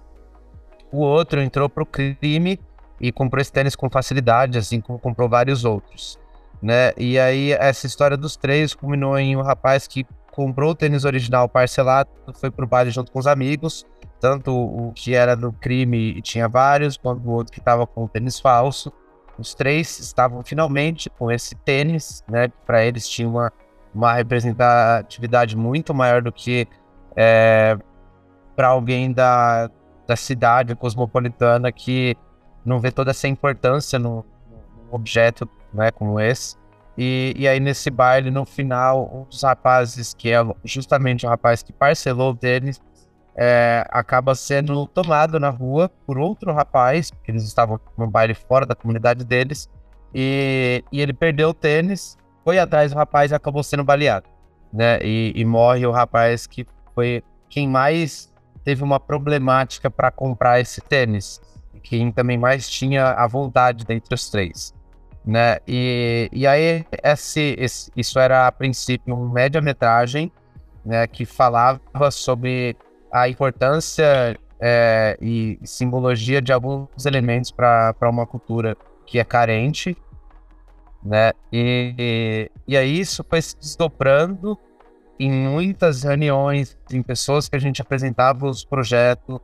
O 0.92 1.00
outro 1.00 1.42
entrou 1.42 1.70
pro 1.70 1.86
crime 1.86 2.60
e 3.00 3.12
comprou 3.12 3.42
esse 3.42 3.52
tênis 3.52 3.76
com 3.76 3.90
facilidade, 3.90 4.58
assim 4.58 4.80
como 4.80 4.98
comprou 4.98 5.28
vários 5.28 5.66
outros, 5.66 6.18
né? 6.62 6.94
E 6.98 7.20
aí 7.20 7.52
essa 7.52 7.86
história 7.86 8.16
dos 8.16 8.36
três 8.36 8.74
culminou 8.74 9.18
em 9.18 9.36
um 9.36 9.42
rapaz 9.42 9.88
que 9.88 10.06
comprou 10.32 10.72
o 10.72 10.76
tênis 10.76 11.06
original 11.06 11.48
parcelado, 11.48 12.10
foi 12.36 12.52
pro 12.52 12.68
baile 12.68 12.92
junto 12.92 13.12
com 13.12 13.20
os 13.20 13.28
amigos, 13.28 13.86
tanto 14.20 14.52
o 14.54 14.92
que 14.94 15.14
era 15.14 15.36
do 15.36 15.52
crime 15.52 16.18
e 16.18 16.22
tinha 16.22 16.48
vários, 16.48 16.98
quanto 16.98 17.26
o 17.28 17.32
outro 17.32 17.54
que 17.54 17.60
estava 17.60 17.86
com 17.86 18.06
o 18.06 18.08
tênis 18.10 18.40
falso. 18.40 18.92
Os 19.38 19.54
três 19.54 20.00
estavam 20.00 20.44
finalmente 20.44 21.10
com 21.10 21.32
esse 21.32 21.56
tênis, 21.56 22.24
né? 22.28 22.48
Para 22.66 22.86
eles 22.86 23.08
tinha 23.08 23.28
uma, 23.28 23.52
uma 23.94 24.14
representatividade 24.14 25.58
muito 25.58 25.94
maior 25.94 26.22
do 26.22 26.32
que 26.32 26.68
é, 27.16 27.78
para 28.56 28.68
alguém 28.68 29.12
da, 29.12 29.70
da 30.08 30.16
cidade 30.16 30.76
cosmopolitana 30.76 31.72
que 31.72 32.16
não 32.64 32.80
vê 32.80 32.92
toda 32.92 33.12
essa 33.12 33.28
importância 33.28 34.00
no, 34.00 34.26
no 34.88 34.96
objeto 34.96 35.48
né, 35.74 35.92
como 35.92 36.20
esse. 36.20 36.56
E, 36.98 37.34
e 37.38 37.48
aí 37.48 37.60
nesse 37.60 37.90
baile, 37.90 38.32
no 38.32 38.46
final, 38.46 39.12
um 39.14 39.24
dos 39.26 39.44
rapazes, 39.44 40.14
que 40.14 40.32
é 40.32 40.38
justamente 40.64 41.26
o 41.26 41.30
rapaz 41.30 41.62
que 41.62 41.74
parcelou 41.74 42.32
o 42.32 42.36
tênis, 42.36 42.82
é, 43.36 43.86
acaba 43.90 44.34
sendo 44.34 44.88
tomado 44.88 45.40
na 45.40 45.50
rua 45.50 45.90
por 46.06 46.18
outro 46.18 46.54
rapaz, 46.54 47.12
porque 47.12 47.32
eles 47.32 47.44
estavam 47.44 47.80
no 47.98 48.08
baile 48.08 48.34
fora 48.34 48.66
da 48.66 48.76
comunidade 48.76 49.24
deles, 49.26 49.70
e, 50.14 50.84
e 50.92 51.02
ele 51.02 51.14
perdeu 51.14 51.50
o 51.50 51.54
tênis, 51.54 52.18
foi 52.44 52.58
atrás 52.58 52.94
do 52.94 52.98
rapaz 52.98 53.32
e 53.32 53.36
acabou 53.36 53.62
sendo 53.64 53.84
baleado. 53.84 54.28
Né? 54.72 55.00
E, 55.02 55.34
e 55.36 55.44
morre 55.44 55.86
o 55.86 55.92
rapaz 55.92 56.48
que 56.48 56.66
foi 56.94 57.24
quem 57.50 57.68
mais 57.68 58.34
teve 58.64 58.84
uma 58.84 59.00
problemática 59.00 59.92
para 59.92 60.10
comprar 60.10 60.60
esse 60.60 60.82
tênis, 60.82 61.42
quem 61.84 62.12
também 62.12 62.38
mais 62.38 62.70
tinha 62.70 63.12
a 63.12 63.28
vontade 63.28 63.86
dentre 63.86 64.16
os 64.16 64.30
três. 64.30 64.74
Né? 65.26 65.58
E, 65.68 66.30
e 66.32 66.48
aí, 66.48 66.86
esse, 67.04 67.56
esse, 67.60 67.92
isso 67.96 68.18
era 68.20 68.48
a 68.48 68.52
princípio 68.52 69.16
uma 69.16 69.34
média-metragem 69.34 70.32
né, 70.86 71.08
que 71.08 71.26
falava 71.26 72.12
sobre 72.12 72.78
a 73.16 73.30
importância 73.30 74.38
é, 74.60 75.18
e 75.22 75.58
simbologia 75.64 76.42
de 76.42 76.52
alguns 76.52 77.06
elementos 77.06 77.50
para 77.50 77.96
uma 78.10 78.28
cultura 78.28 78.76
que 79.06 79.18
é 79.18 79.24
carente. 79.24 79.96
Né? 81.02 81.32
E, 81.50 81.96
e, 81.98 82.52
e 82.68 82.76
aí 82.76 83.00
isso 83.00 83.24
foi 83.30 83.42
se 83.42 83.58
desdobrando 83.58 84.60
em 85.18 85.32
muitas 85.32 86.04
reuniões, 86.04 86.78
em 86.92 87.02
pessoas 87.02 87.48
que 87.48 87.56
a 87.56 87.60
gente 87.60 87.82
apresentava 87.82 88.48
os 88.48 88.66
projetos, 88.66 89.40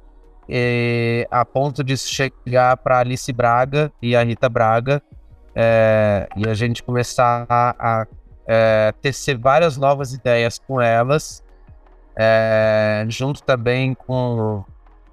e, 0.49 1.25
a 1.31 1.45
ponto 1.45 1.81
de 1.81 1.95
chegar 1.95 2.75
para 2.75 2.99
Alice 2.99 3.31
Braga 3.31 3.89
e 4.01 4.17
a 4.17 4.23
Rita 4.23 4.49
Braga, 4.49 5.01
é, 5.55 6.27
e 6.35 6.45
a 6.45 6.53
gente 6.53 6.83
começar 6.83 7.45
a, 7.47 7.75
a 7.79 8.07
é, 8.45 8.93
tecer 9.01 9.37
várias 9.37 9.77
novas 9.77 10.13
ideias 10.13 10.59
com 10.59 10.81
elas, 10.81 11.41
é, 12.23 13.03
junto 13.09 13.41
também 13.41 13.95
com 13.95 14.63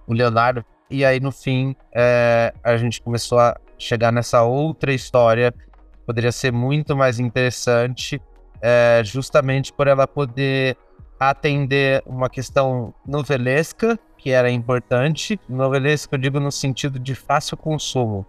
o 0.06 0.12
Leonardo. 0.12 0.62
E 0.90 1.06
aí, 1.06 1.18
no 1.18 1.32
fim, 1.32 1.74
é, 1.94 2.52
a 2.62 2.76
gente 2.76 3.00
começou 3.00 3.38
a 3.38 3.56
chegar 3.78 4.12
nessa 4.12 4.42
outra 4.42 4.92
história, 4.92 5.54
poderia 6.04 6.30
ser 6.30 6.52
muito 6.52 6.94
mais 6.94 7.18
interessante, 7.18 8.20
é, 8.60 9.00
justamente 9.04 9.72
por 9.72 9.86
ela 9.86 10.06
poder 10.06 10.76
atender 11.18 12.02
uma 12.04 12.28
questão 12.28 12.92
novelesca, 13.06 13.98
que 14.18 14.30
era 14.30 14.50
importante. 14.50 15.40
Novelesca, 15.48 16.14
eu 16.14 16.18
digo 16.20 16.38
no 16.38 16.52
sentido 16.52 16.98
de 16.98 17.14
fácil 17.14 17.56
consumo. 17.56 18.26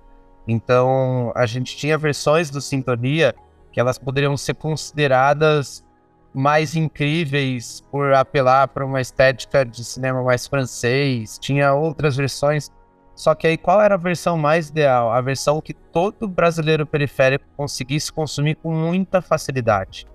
Então, 0.48 1.34
a 1.36 1.46
gente 1.46 1.76
tinha 1.76 1.98
versões 1.98 2.50
do 2.50 2.62
Sintonia 2.62 3.36
que 3.74 3.80
elas 3.80 3.98
poderiam 3.98 4.38
ser 4.38 4.56
consideradas 4.56 5.86
mais 6.34 6.76
incríveis 6.76 7.82
por 7.92 8.14
apelar 8.14 8.68
para 8.68 8.86
uma 8.86 9.02
estética 9.02 9.66
de 9.66 9.84
cinema 9.84 10.24
mais 10.24 10.48
francês. 10.48 11.38
Tinha 11.40 11.74
outras 11.74 12.16
versões. 12.16 12.70
Só 13.16 13.36
que 13.36 13.48
aí, 13.48 13.58
qual 13.58 13.82
era 13.82 13.96
a 13.96 13.98
versão 13.98 14.38
mais 14.38 14.70
ideal? 14.70 15.12
A 15.12 15.20
versão 15.20 15.60
que 15.60 15.74
todo 15.74 16.28
brasileiro 16.28 16.86
periférico 16.86 17.46
conseguisse 17.58 18.12
consumir 18.12 18.56
com 18.56 18.74
muita 18.74 19.22
facilidade 19.22 20.08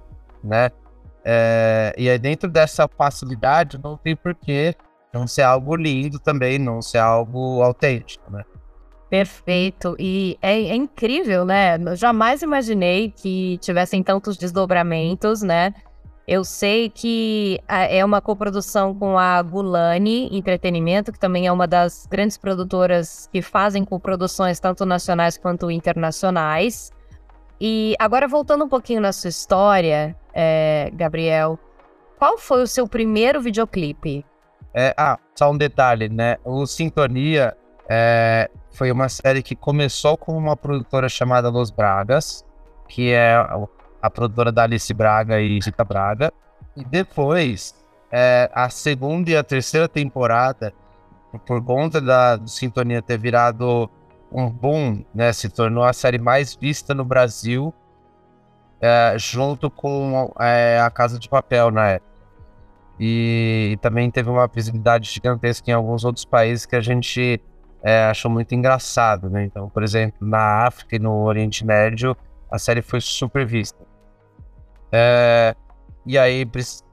né? 0.45 0.71
É, 1.25 1.95
e 1.97 2.09
aí 2.09 2.19
dentro 2.19 2.51
dessa 2.51 2.87
facilidade 2.87 3.81
não 3.83 3.97
tem 3.97 4.15
porquê 4.15 4.75
não 5.13 5.27
ser 5.27 5.43
algo 5.43 5.75
lindo 5.75 6.19
também, 6.19 6.59
não 6.59 6.83
ser 6.83 6.99
algo 6.99 7.63
autêntico, 7.63 8.31
né? 8.31 8.45
Perfeito. 9.09 9.97
E 9.99 10.37
é, 10.43 10.53
é, 10.53 10.75
incrível, 10.75 11.45
né? 11.45 11.77
Eu 11.77 11.97
jamais 11.97 12.43
imaginei 12.43 13.11
que 13.11 13.59
tivessem 13.59 14.03
tantos 14.03 14.37
desdobramentos, 14.37 15.41
né? 15.41 15.73
Eu 16.27 16.43
sei 16.43 16.89
que 16.89 17.61
é 17.69 18.03
uma 18.03 18.21
coprodução 18.21 18.95
com 18.95 19.19
a 19.19 19.43
Gulani 19.43 20.29
Entretenimento, 20.33 21.13
que 21.13 21.19
também 21.19 21.47
é 21.47 21.53
uma 21.53 21.67
das 21.67 22.07
grandes 22.11 22.39
produtoras 22.39 23.29
que 23.31 23.43
fazem 23.43 23.85
coproduções 23.85 24.59
tanto 24.59 24.87
nacionais 24.87 25.37
quanto 25.37 25.71
internacionais. 25.71 26.91
E 27.61 27.95
agora 27.99 28.27
voltando 28.27 28.65
um 28.65 28.69
pouquinho 28.69 29.03
na 29.03 29.13
sua 29.13 29.29
história, 29.29 30.17
é, 30.33 30.91
Gabriel, 30.95 31.59
qual 32.19 32.39
foi 32.39 32.63
o 32.63 32.67
seu 32.67 32.89
primeiro 32.89 33.41
videoclipe? 33.41 34.25
É, 34.73 34.95
ah, 34.97 35.19
só 35.35 35.51
um 35.51 35.59
detalhe, 35.59 36.09
né? 36.09 36.39
O 36.43 36.67
Sintonia 36.67 37.55
é, 37.87 38.51
foi 38.71 38.91
uma 38.91 39.11
série 39.11 39.43
que 39.43 39.55
começou 39.55 40.17
com 40.17 40.37
uma 40.37 40.57
produtora 40.57 41.09
chamada 41.09 41.51
Los 41.51 41.71
Bragas, 41.71 42.45
que 42.89 43.13
é 43.13 43.37
a 44.05 44.11
produtora 44.11 44.53
da 44.53 44.65
Alice 44.65 44.93
Braga 44.93 45.41
e 45.41 45.59
Rita 45.59 45.83
Braga. 45.83 46.31
E 46.77 46.85
depois, 46.85 47.75
é, 48.13 48.51
a 48.53 48.69
segunda 48.69 49.31
e 49.31 49.37
a 49.37 49.43
terceira 49.43 49.89
temporada, 49.89 50.75
por 51.47 51.65
conta 51.65 52.03
da 52.03 52.39
Sintonia 52.47 53.01
ter 53.01 53.17
virado 53.17 53.89
um 54.31 54.51
boom, 54.51 55.03
né? 55.15 55.33
Se 55.33 55.49
tornou 55.49 55.85
a 55.85 55.95
série 55.95 56.19
mais 56.19 56.55
vista 56.55 56.93
no 56.93 57.03
Brasil, 57.03 57.73
é, 58.79 59.15
junto 59.17 59.71
com 59.71 60.31
é, 60.39 60.79
a 60.79 60.91
Casa 60.91 61.19
de 61.19 61.27
Papel 61.27 61.71
na 61.71 61.89
época. 61.93 62.13
E, 63.01 63.71
e, 63.73 63.77
também 63.79 64.11
teve 64.11 64.29
uma 64.29 64.47
visibilidade 64.47 65.11
gigantesca 65.11 65.71
em 65.71 65.75
alguns 65.75 66.05
outros 66.05 66.27
países 66.27 66.67
que 66.67 66.77
a 66.77 66.81
gente 66.83 67.41
é, 67.83 68.05
achou 68.05 68.31
muito 68.31 68.55
engraçado, 68.55 69.31
né? 69.31 69.45
Então, 69.45 69.71
por 69.71 69.83
exemplo, 69.83 70.19
na 70.21 70.67
África 70.67 70.95
e 70.95 70.99
no 70.99 71.25
Oriente 71.25 71.65
Médio, 71.65 72.15
a 72.51 72.59
série 72.59 72.83
foi 72.83 73.01
super 73.01 73.47
vista. 73.47 73.94
É, 74.97 75.57
e 76.07 76.17
aí 76.17 76.49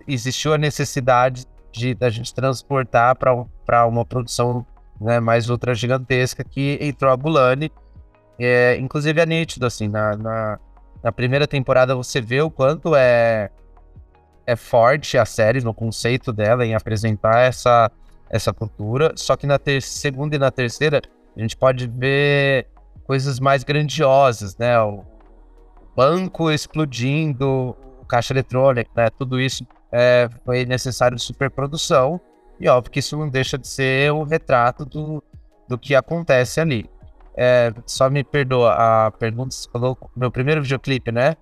existiu 0.08 0.56
a 0.56 0.58
necessidade 0.58 1.46
de 1.72 1.96
a 2.02 2.10
gente 2.10 2.34
transportar 2.34 3.16
para 3.16 3.86
uma 3.86 4.04
produção 4.04 4.66
né, 5.00 5.20
mais 5.20 5.52
ultra 5.52 5.76
gigantesca 5.76 6.44
que 6.44 6.80
entrou 6.82 7.12
a 7.12 7.16
Bulani. 7.16 7.72
É, 8.40 8.76
inclusive 8.78 9.22
é 9.22 9.26
nítido, 9.26 9.68
assim, 9.68 9.88
na, 9.88 10.18
na, 10.18 10.60
na, 11.04 11.12
primeira 11.12 11.46
temporada 11.46 11.96
você 11.96 12.20
vê 12.20 12.42
o 12.42 12.50
quanto 12.50 12.96
é, 12.96 13.52
é 14.48 14.56
forte 14.56 15.16
a 15.16 15.26
série 15.26 15.62
no 15.62 15.72
conceito 15.72 16.34
dela 16.34 16.66
em 16.66 16.74
apresentar 16.74 17.42
essa, 17.42 17.92
essa 18.32 18.52
cultura, 18.52 19.14
só 19.16 19.36
que 19.36 19.46
na 19.46 19.60
ter 19.60 19.80
segunda 19.84 20.36
e 20.36 20.40
na 20.40 20.50
terceira 20.50 21.04
a 21.38 21.40
gente 21.40 21.56
pode 21.56 21.88
ver 21.88 22.68
coisas 23.06 23.40
mais 23.40 23.64
grandiosas, 23.64 24.58
né? 24.58 24.82
O 24.82 25.04
banco 25.96 26.50
explodindo, 26.50 27.76
caixa 28.12 28.34
eletrônico, 28.34 28.91
né? 28.93 29.10
Tudo 29.10 29.39
isso 29.39 29.65
é, 29.89 30.28
foi 30.45 30.65
necessário 30.65 31.17
superprodução. 31.17 32.19
E 32.60 32.67
óbvio 32.67 32.91
que 32.91 33.00
isso 33.00 33.17
não 33.17 33.30
deixa 33.30 33.58
de 33.58 33.67
ser 33.67 34.12
um 34.12 34.24
retrato 34.24 34.86
do, 34.86 35.24
do 35.67 35.78
que 35.78 35.95
acontece 35.95 36.60
ali. 36.60 36.89
É, 37.36 37.74
só 37.86 38.10
me 38.10 38.24
perdoa, 38.24 38.74
a 38.74 39.12
pergunta 39.12 39.56
você 39.56 39.69
falou 39.71 39.97
meu 40.13 40.30
primeiro 40.30 40.62
videoclipe, 40.62 41.12
né? 41.12 41.38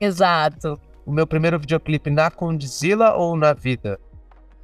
Exato. 0.00 0.80
O 1.04 1.10
meu 1.10 1.26
primeiro 1.26 1.58
videoclipe 1.58 2.08
na 2.08 2.30
Condzilla 2.30 3.14
ou 3.14 3.36
na 3.36 3.52
vida? 3.52 3.98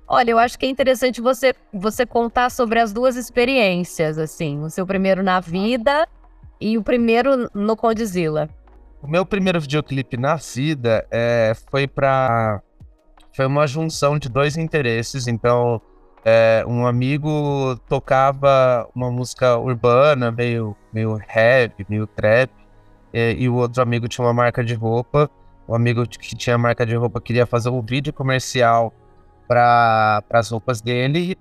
Olha, 0.07 0.31
eu 0.31 0.39
acho 0.39 0.57
que 0.57 0.65
é 0.65 0.69
interessante 0.69 1.21
você, 1.21 1.53
você 1.75 2.07
contar 2.07 2.51
sobre 2.51 2.79
as 2.79 2.93
duas 2.93 3.17
experiências, 3.17 4.17
assim. 4.17 4.63
O 4.63 4.71
seu 4.71 4.87
primeiro 4.87 5.23
na 5.23 5.41
vida 5.41 6.07
e 6.61 6.79
o 6.79 6.83
primeiro 6.83 7.51
no 7.53 7.77
Condzilla. 7.77 8.49
O 9.01 9.07
meu 9.07 9.25
primeiro 9.25 9.61
videoclipe 9.61 10.17
na 10.17 10.35
vida 10.35 11.07
é, 11.11 11.53
foi 11.71 11.87
para 11.87 12.61
foi 13.33 13.47
uma 13.47 13.67
junção 13.69 14.19
de 14.19 14.29
dois 14.29 14.57
interesses. 14.57 15.29
Então, 15.29 15.81
é, 16.25 16.65
um 16.67 16.85
amigo 16.85 17.77
tocava 17.89 18.89
uma 18.95 19.11
música 19.11 19.57
urbana, 19.57 20.33
meio, 20.33 20.77
meio 20.93 21.15
rap, 21.15 21.87
meio 21.89 22.07
trap, 22.07 22.51
e, 23.15 23.49
o 23.49 23.55
outro 23.55 23.81
amigo 23.81 24.09
tinha 24.09 24.27
uma 24.27 24.35
marca 24.35 24.65
de 24.65 24.75
roupa. 24.75 25.31
O 25.69 25.75
amigo 25.75 26.07
que 26.07 26.35
tinha 26.35 26.59
marca 26.59 26.85
de 26.85 26.97
roupa 26.97 27.21
queria 27.21 27.47
fazer 27.47 27.69
um 27.69 27.81
vídeo 27.81 28.13
comercial 28.13 28.93
para 29.47 30.23
as 30.31 30.51
roupas 30.51 30.81
dele, 30.81 31.39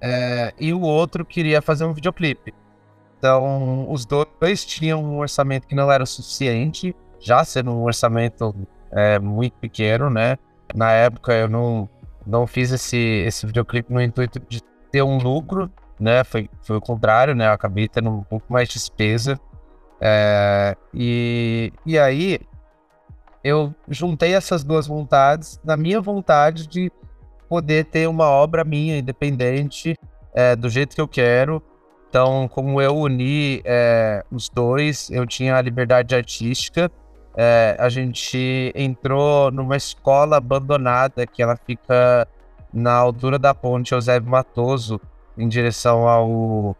é, 0.00 0.52
e 0.60 0.72
o 0.72 0.80
outro 0.80 1.24
queria 1.24 1.62
fazer 1.62 1.84
um 1.84 1.92
videoclipe. 1.92 2.54
Então, 3.18 3.90
os 3.90 4.06
dois 4.06 4.64
tinham 4.64 5.02
um 5.02 5.18
orçamento 5.18 5.66
que 5.66 5.74
não 5.74 5.90
era 5.90 6.06
suficiente, 6.06 6.94
já 7.18 7.44
sendo 7.44 7.72
um 7.72 7.82
orçamento 7.82 8.54
é, 8.92 9.18
muito 9.18 9.54
pequeno, 9.54 10.08
né? 10.08 10.38
Na 10.74 10.92
época 10.92 11.32
eu 11.32 11.48
não, 11.48 11.88
não 12.24 12.46
fiz 12.46 12.70
esse, 12.70 12.96
esse 12.96 13.44
videoclipe 13.44 13.92
no 13.92 14.00
intuito 14.00 14.40
de 14.48 14.62
ter 14.92 15.02
um 15.02 15.18
lucro, 15.18 15.70
né? 15.98 16.22
Foi, 16.22 16.48
foi 16.62 16.76
o 16.76 16.80
contrário, 16.80 17.34
né? 17.34 17.48
Eu 17.48 17.52
acabei 17.52 17.88
tendo 17.88 18.08
um 18.10 18.22
pouco 18.22 18.52
mais 18.52 18.68
de 18.68 18.74
despesa. 18.74 19.38
É, 20.00 20.76
e, 20.94 21.72
e 21.84 21.98
aí 21.98 22.38
eu 23.42 23.74
juntei 23.88 24.32
essas 24.32 24.62
duas 24.62 24.86
vontades 24.86 25.60
na 25.64 25.76
minha 25.76 26.00
vontade 26.00 26.68
de 26.68 26.92
poder 27.48 27.86
ter 27.86 28.06
uma 28.08 28.26
obra 28.26 28.62
minha 28.62 28.98
independente 28.98 29.98
é, 30.32 30.54
do 30.54 30.68
jeito 30.68 30.94
que 30.94 31.00
eu 31.00 31.08
quero. 31.08 31.60
Então, 32.08 32.48
como 32.48 32.80
eu 32.80 32.96
uni 32.96 33.60
é, 33.64 34.24
os 34.30 34.48
dois, 34.48 35.10
eu 35.10 35.26
tinha 35.26 35.56
a 35.56 35.62
liberdade 35.62 36.14
artística 36.14 36.90
é, 37.40 37.76
a 37.78 37.88
gente 37.88 38.72
entrou 38.74 39.52
numa 39.52 39.76
escola 39.76 40.38
abandonada 40.38 41.24
que 41.24 41.40
ela 41.40 41.56
fica 41.56 42.26
na 42.72 42.92
altura 42.92 43.38
da 43.38 43.54
ponte 43.54 43.94
Eusébio 43.94 44.28
Matoso, 44.28 45.00
em 45.36 45.46
direção 45.46 46.08
ao, 46.08 46.76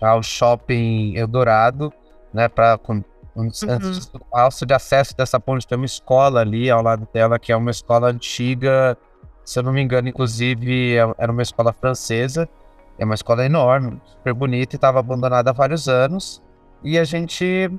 ao 0.00 0.22
shopping 0.22 1.16
Eldorado, 1.16 1.92
né? 2.32 2.46
Para 2.46 2.78
uhum. 2.88 3.02
antes 3.36 4.06
do 4.06 4.20
alço 4.30 4.64
de 4.64 4.74
acesso 4.74 5.16
dessa 5.16 5.40
ponte 5.40 5.66
tem 5.66 5.76
uma 5.76 5.86
escola 5.86 6.40
ali 6.40 6.70
ao 6.70 6.80
lado 6.80 7.08
dela, 7.12 7.36
que 7.36 7.50
é 7.50 7.56
uma 7.56 7.72
escola 7.72 8.10
antiga, 8.10 8.96
se 9.44 9.58
eu 9.58 9.64
não 9.64 9.72
me 9.72 9.82
engano, 9.82 10.08
inclusive 10.08 10.96
é, 10.96 11.14
era 11.18 11.32
uma 11.32 11.42
escola 11.42 11.72
francesa. 11.72 12.48
É 12.98 13.04
uma 13.04 13.14
escola 13.14 13.44
enorme, 13.46 14.00
super 14.04 14.34
bonita 14.34 14.74
e 14.74 14.76
estava 14.76 14.98
abandonada 14.98 15.50
há 15.50 15.52
vários 15.52 15.88
anos. 15.88 16.42
E 16.82 16.98
a 16.98 17.04
gente 17.04 17.70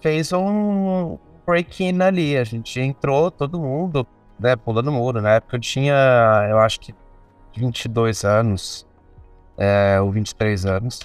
fez 0.00 0.32
um 0.32 1.18
break-in 1.46 2.00
ali. 2.00 2.36
A 2.36 2.44
gente 2.44 2.80
entrou, 2.80 3.30
todo 3.30 3.58
mundo, 3.58 4.06
né, 4.38 4.54
pulando 4.56 4.92
muro. 4.92 5.20
Na 5.20 5.34
época 5.34 5.56
eu 5.56 5.60
tinha, 5.60 6.46
eu 6.48 6.58
acho 6.58 6.80
que 6.80 6.94
22 7.56 8.24
anos, 8.24 8.86
é, 9.58 10.00
ou 10.00 10.10
23 10.12 10.64
anos. 10.66 11.00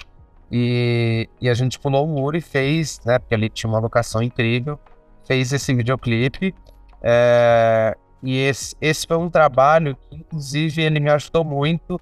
E, 0.52 1.28
e 1.42 1.50
a 1.50 1.54
gente 1.54 1.80
pulou 1.80 2.06
o 2.06 2.08
muro 2.08 2.38
e 2.38 2.42
fez, 2.42 3.02
né, 3.06 3.20
porque 3.20 3.36
ali 3.36 3.50
tinha 3.50 3.70
uma 3.70 3.80
locação 3.80 4.22
incrível, 4.22 4.80
fez 5.26 5.52
esse 5.52 5.74
videoclipe. 5.74 6.54
É, 7.02 7.96
e 8.24 8.38
esse, 8.38 8.76
esse 8.82 9.06
foi 9.06 9.18
um 9.18 9.30
trabalho 9.30 9.96
que, 9.96 10.16
inclusive, 10.16 10.82
ele 10.82 11.00
me 11.00 11.10
ajudou 11.10 11.44
muito 11.44 12.00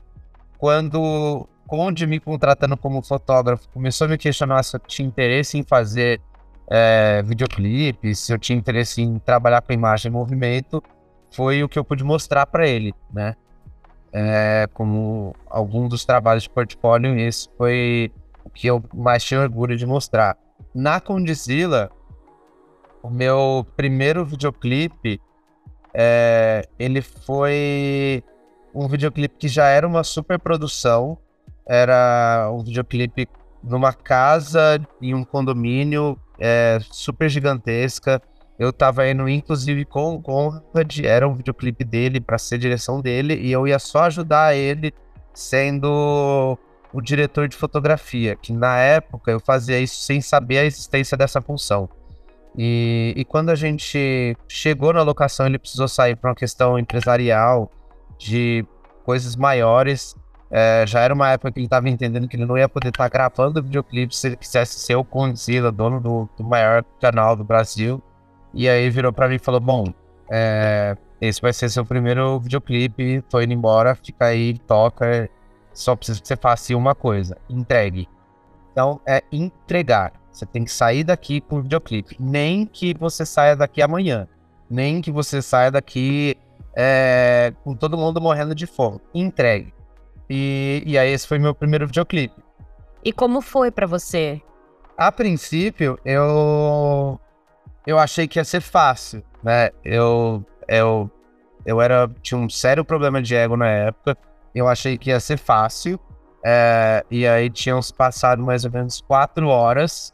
quando 0.58 1.48
Conde 1.68 2.06
me 2.06 2.20
contratando 2.20 2.78
como 2.78 3.02
fotógrafo 3.02 3.68
começou 3.70 4.06
a 4.06 4.08
me 4.08 4.18
questionar 4.18 4.62
se 4.64 4.76
eu 4.76 4.80
tinha 4.82 5.08
interesse 5.08 5.58
em 5.58 5.64
fazer 5.64 6.22
é, 6.70 7.24
videoclipe, 7.24 8.14
se 8.14 8.32
eu 8.32 8.38
tinha 8.38 8.58
interesse 8.58 9.02
em 9.02 9.18
trabalhar 9.18 9.62
com 9.62 9.74
imagem 9.74 10.12
e 10.12 10.14
movimento, 10.14 10.84
foi 11.32 11.64
o 11.64 11.70
que 11.70 11.78
eu 11.78 11.84
pude 11.84 12.04
mostrar 12.04 12.46
para 12.46 12.68
ele, 12.68 12.94
né? 13.12 13.36
É, 14.14 14.68
como 14.74 15.36
algum 15.50 15.88
dos 15.88 16.06
trabalhos 16.06 16.44
de 16.44 16.50
portfólio, 16.50 17.18
esse 17.18 17.50
foi 17.58 18.12
o 18.44 18.50
que 18.50 18.68
eu 18.68 18.84
mais 18.94 19.24
tinha 19.24 19.42
orgulho 19.42 19.76
de 19.76 19.86
mostrar. 19.86 20.38
Na 20.74 21.02
Condizila, 21.02 21.90
o 23.02 23.10
meu 23.10 23.66
primeiro 23.76 24.24
videoclipe, 24.24 25.20
é, 25.94 26.68
ele 26.78 27.02
foi 27.02 28.24
um 28.76 28.88
videoclipe 28.90 29.38
que 29.38 29.48
já 29.48 29.68
era 29.68 29.88
uma 29.88 30.04
super 30.04 30.38
produção, 30.38 31.18
era 31.66 32.50
um 32.52 32.62
videoclipe 32.62 33.28
numa 33.64 33.94
casa 33.94 34.80
em 35.02 35.14
um 35.16 35.24
condomínio 35.24 36.20
é, 36.38 36.78
super 36.92 37.30
gigantesca. 37.30 38.22
Eu 38.60 38.72
tava 38.72 39.08
indo, 39.10 39.28
inclusive, 39.28 39.86
com 39.86 40.16
o 40.16 40.22
Conrad, 40.22 41.00
era 41.04 41.28
um 41.28 41.34
videoclipe 41.34 41.84
dele 41.84 42.20
para 42.20 42.38
ser 42.38 42.58
direção 42.58 43.02
dele, 43.02 43.36
e 43.36 43.52
eu 43.52 43.68
ia 43.68 43.80
só 43.80 44.04
ajudar 44.04 44.56
ele 44.56 44.94
sendo 45.34 46.58
o 46.94 47.02
diretor 47.02 47.48
de 47.48 47.58
fotografia, 47.58 48.36
que 48.36 48.54
na 48.54 48.78
época 48.78 49.32
eu 49.32 49.40
fazia 49.40 49.80
isso 49.80 50.02
sem 50.02 50.22
saber 50.22 50.60
a 50.60 50.66
existência 50.66 51.18
dessa 51.18 51.42
função. 51.42 51.90
E, 52.58 53.14
e 53.18 53.26
quando 53.26 53.50
a 53.50 53.56
gente 53.56 54.38
chegou 54.48 54.94
na 54.94 55.02
locação, 55.02 55.46
ele 55.46 55.60
precisou 55.60 55.90
sair 55.90 56.16
para 56.16 56.30
uma 56.30 56.36
questão 56.36 56.80
empresarial, 56.80 57.70
de 58.18 58.66
coisas 59.04 59.36
maiores, 59.36 60.16
é, 60.50 60.86
já 60.88 61.02
era 61.02 61.14
uma 61.14 61.32
época 61.32 61.52
que 61.52 61.60
ele 61.60 61.66
estava 61.66 61.90
entendendo 61.90 62.28
que 62.28 62.36
ele 62.36 62.46
não 62.46 62.58
ia 62.58 62.70
poder 62.70 62.90
estar 62.90 63.04
tá 63.04 63.10
gravando 63.10 63.62
videoclipe 63.62 64.16
se 64.16 64.28
ele 64.28 64.36
quisesse 64.38 64.80
ser 64.80 64.96
o 64.96 65.04
Condzilla, 65.04 65.72
dono 65.72 66.00
do, 66.00 66.30
do, 66.38 66.44
maior 66.44 66.84
canal 67.02 67.36
do 67.36 67.44
Brasil. 67.44 68.02
E 68.54 68.70
aí 68.70 68.90
virou 68.90 69.12
para 69.12 69.28
mim 69.28 69.36
e 69.36 69.40
falou: 69.40 69.60
Bom, 69.60 69.86
é, 70.32 70.96
esse 71.20 71.42
vai 71.42 71.52
ser 71.52 71.70
seu 71.70 71.86
primeiro 71.86 72.40
videoclipe, 72.40 73.22
tô 73.30 73.42
indo 73.42 73.54
embora, 73.54 73.96
fica 73.96 74.26
aí, 74.26 74.58
toca. 74.60 75.30
Só 75.74 75.96
preciso 75.96 76.22
que 76.22 76.28
você 76.28 76.38
faça 76.38 76.76
uma 76.76 76.96
coisa: 76.96 77.38
entregue. 77.50 78.08
Então 78.72 79.02
é 79.06 79.24
entregar. 79.32 80.14
Você 80.32 80.46
tem 80.46 80.64
que 80.64 80.72
sair 80.72 81.04
daqui 81.04 81.42
com 81.42 81.58
o 81.58 81.62
videoclipe. 81.62 82.18
Nem 82.20 82.66
que 82.66 82.94
você 82.94 83.26
saia 83.26 83.56
daqui 83.56 83.82
amanhã. 83.82 84.28
Nem 84.70 85.02
que 85.02 85.12
você 85.12 85.42
saia 85.42 85.72
daqui 85.72 86.38
é, 86.76 87.54
com 87.64 87.76
todo 87.76 87.98
mundo 87.98 88.20
morrendo 88.20 88.54
de 88.54 88.68
fome. 88.68 89.00
Entregue. 89.14 89.74
E, 90.30 90.84
e 90.86 90.98
aí 90.98 91.12
esse 91.12 91.28
foi 91.28 91.40
meu 91.40 91.54
primeiro 91.54 91.88
videoclipe. 91.88 92.44
E 93.04 93.14
como 93.14 93.42
foi 93.42 93.72
para 93.72 93.86
você? 93.86 94.42
A 94.98 95.12
princípio, 95.12 96.00
eu 96.04 97.20
eu 97.86 98.00
achei 98.00 98.28
que 98.28 98.40
ia 98.40 98.44
ser 98.44 98.62
fácil, 98.62 99.24
né? 99.44 99.70
Eu 99.84 100.44
eu 100.68 101.12
eu 101.66 101.82
era 101.82 102.10
tinha 102.22 102.38
um 102.38 102.50
sério 102.50 102.84
problema 102.84 103.22
de 103.22 103.36
ego 103.36 103.56
na 103.56 103.70
época. 103.70 104.18
Eu 104.54 104.68
achei 104.68 104.98
que 104.98 105.10
ia 105.10 105.20
ser 105.20 105.38
fácil. 105.38 106.00
É, 106.44 107.04
e 107.10 107.28
aí 107.28 107.50
tínhamos 107.50 107.92
passado 107.92 108.44
mais 108.44 108.66
ou 108.66 108.72
menos 108.72 109.02
quatro 109.02 109.48
horas 109.48 110.14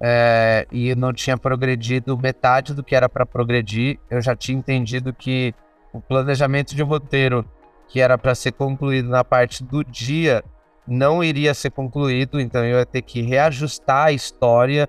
é, 0.00 0.66
e 0.70 0.94
não 0.94 1.12
tinha 1.12 1.38
progredido 1.38 2.18
metade 2.18 2.74
do 2.74 2.84
que 2.84 2.94
era 2.94 3.08
para 3.08 3.26
progredir. 3.26 3.98
Eu 4.08 4.20
já 4.20 4.36
tinha 4.36 4.58
entendido 4.58 5.12
que 5.12 5.54
o 5.92 6.00
planejamento 6.00 6.74
de 6.74 6.82
roteiro 6.82 7.44
que 7.88 8.00
era 8.00 8.16
para 8.16 8.34
ser 8.34 8.52
concluído 8.52 9.08
na 9.08 9.24
parte 9.24 9.64
do 9.64 9.82
dia 9.84 10.44
não 10.86 11.22
iria 11.22 11.52
ser 11.54 11.70
concluído, 11.70 12.40
então 12.40 12.64
eu 12.64 12.78
ia 12.78 12.86
ter 12.86 13.02
que 13.02 13.20
reajustar 13.20 14.06
a 14.06 14.12
história, 14.12 14.88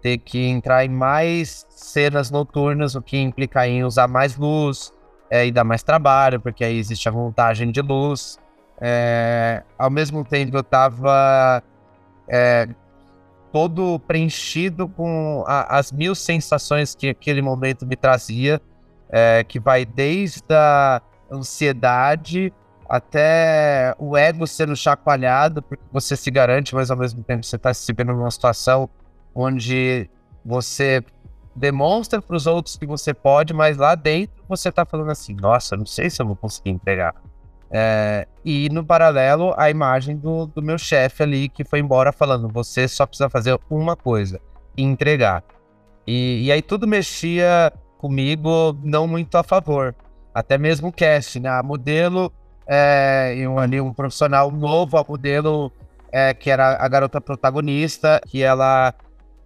ter 0.00 0.18
que 0.18 0.46
entrar 0.46 0.84
em 0.84 0.88
mais 0.88 1.66
cenas 1.70 2.30
noturnas, 2.30 2.94
o 2.94 3.02
que 3.02 3.18
implica 3.18 3.66
em 3.66 3.84
usar 3.84 4.08
mais 4.08 4.36
luz 4.36 4.92
é, 5.30 5.46
e 5.46 5.52
dar 5.52 5.64
mais 5.64 5.82
trabalho, 5.82 6.40
porque 6.40 6.64
aí 6.64 6.78
existe 6.78 7.08
a 7.08 7.12
montagem 7.12 7.70
de 7.70 7.80
luz. 7.80 8.38
É, 8.80 9.62
ao 9.78 9.90
mesmo 9.90 10.24
tempo, 10.24 10.56
eu 10.56 10.60
estava 10.60 11.62
é, 12.28 12.68
todo 13.52 13.98
preenchido 14.00 14.88
com 14.88 15.44
a, 15.46 15.78
as 15.78 15.92
mil 15.92 16.14
sensações 16.14 16.94
que 16.94 17.08
aquele 17.08 17.42
momento 17.42 17.86
me 17.86 17.96
trazia, 17.96 18.60
é, 19.12 19.44
que 19.44 19.60
vai 19.60 19.84
desde 19.84 20.42
a 20.50 21.02
ansiedade 21.30 22.52
até 22.88 23.94
o 23.98 24.16
ego 24.16 24.46
sendo 24.46 24.74
chacoalhado, 24.74 25.62
porque 25.62 25.84
você 25.92 26.16
se 26.16 26.30
garante, 26.30 26.74
mas 26.74 26.90
ao 26.90 26.96
mesmo 26.96 27.22
tempo 27.22 27.44
você 27.44 27.56
está 27.56 27.72
se 27.72 27.92
vendo 27.92 28.12
numa 28.12 28.30
situação 28.30 28.88
onde 29.34 30.10
você 30.44 31.04
demonstra 31.54 32.20
para 32.20 32.36
os 32.36 32.46
outros 32.46 32.76
que 32.76 32.86
você 32.86 33.14
pode, 33.14 33.54
mas 33.54 33.76
lá 33.76 33.94
dentro 33.94 34.42
você 34.48 34.68
está 34.68 34.84
falando 34.84 35.10
assim: 35.10 35.34
nossa, 35.34 35.76
não 35.76 35.86
sei 35.86 36.10
se 36.10 36.20
eu 36.20 36.26
vou 36.26 36.36
conseguir 36.36 36.70
entregar. 36.70 37.14
É, 37.70 38.28
e 38.44 38.68
no 38.68 38.84
paralelo, 38.84 39.54
a 39.56 39.70
imagem 39.70 40.16
do, 40.16 40.44
do 40.46 40.60
meu 40.60 40.76
chefe 40.76 41.22
ali 41.22 41.48
que 41.48 41.64
foi 41.64 41.78
embora 41.78 42.12
falando: 42.12 42.48
você 42.48 42.86
só 42.86 43.06
precisa 43.06 43.30
fazer 43.30 43.58
uma 43.70 43.96
coisa, 43.96 44.40
entregar. 44.76 45.42
E, 46.06 46.42
e 46.44 46.52
aí 46.52 46.60
tudo 46.60 46.86
mexia 46.86 47.72
comigo, 48.02 48.76
não 48.82 49.06
muito 49.06 49.38
a 49.38 49.44
favor. 49.44 49.94
Até 50.34 50.58
mesmo 50.58 50.88
o 50.88 50.92
cast, 50.92 51.38
né? 51.38 51.48
A 51.48 51.62
modelo 51.62 52.32
é, 52.66 53.32
um, 53.48 53.60
ali 53.60 53.80
um 53.80 53.92
profissional 53.92 54.50
novo, 54.50 54.98
a 54.98 55.04
modelo 55.08 55.70
é, 56.10 56.34
que 56.34 56.50
era 56.50 56.84
a 56.84 56.88
garota 56.88 57.20
protagonista, 57.20 58.20
que 58.26 58.42
ela 58.42 58.92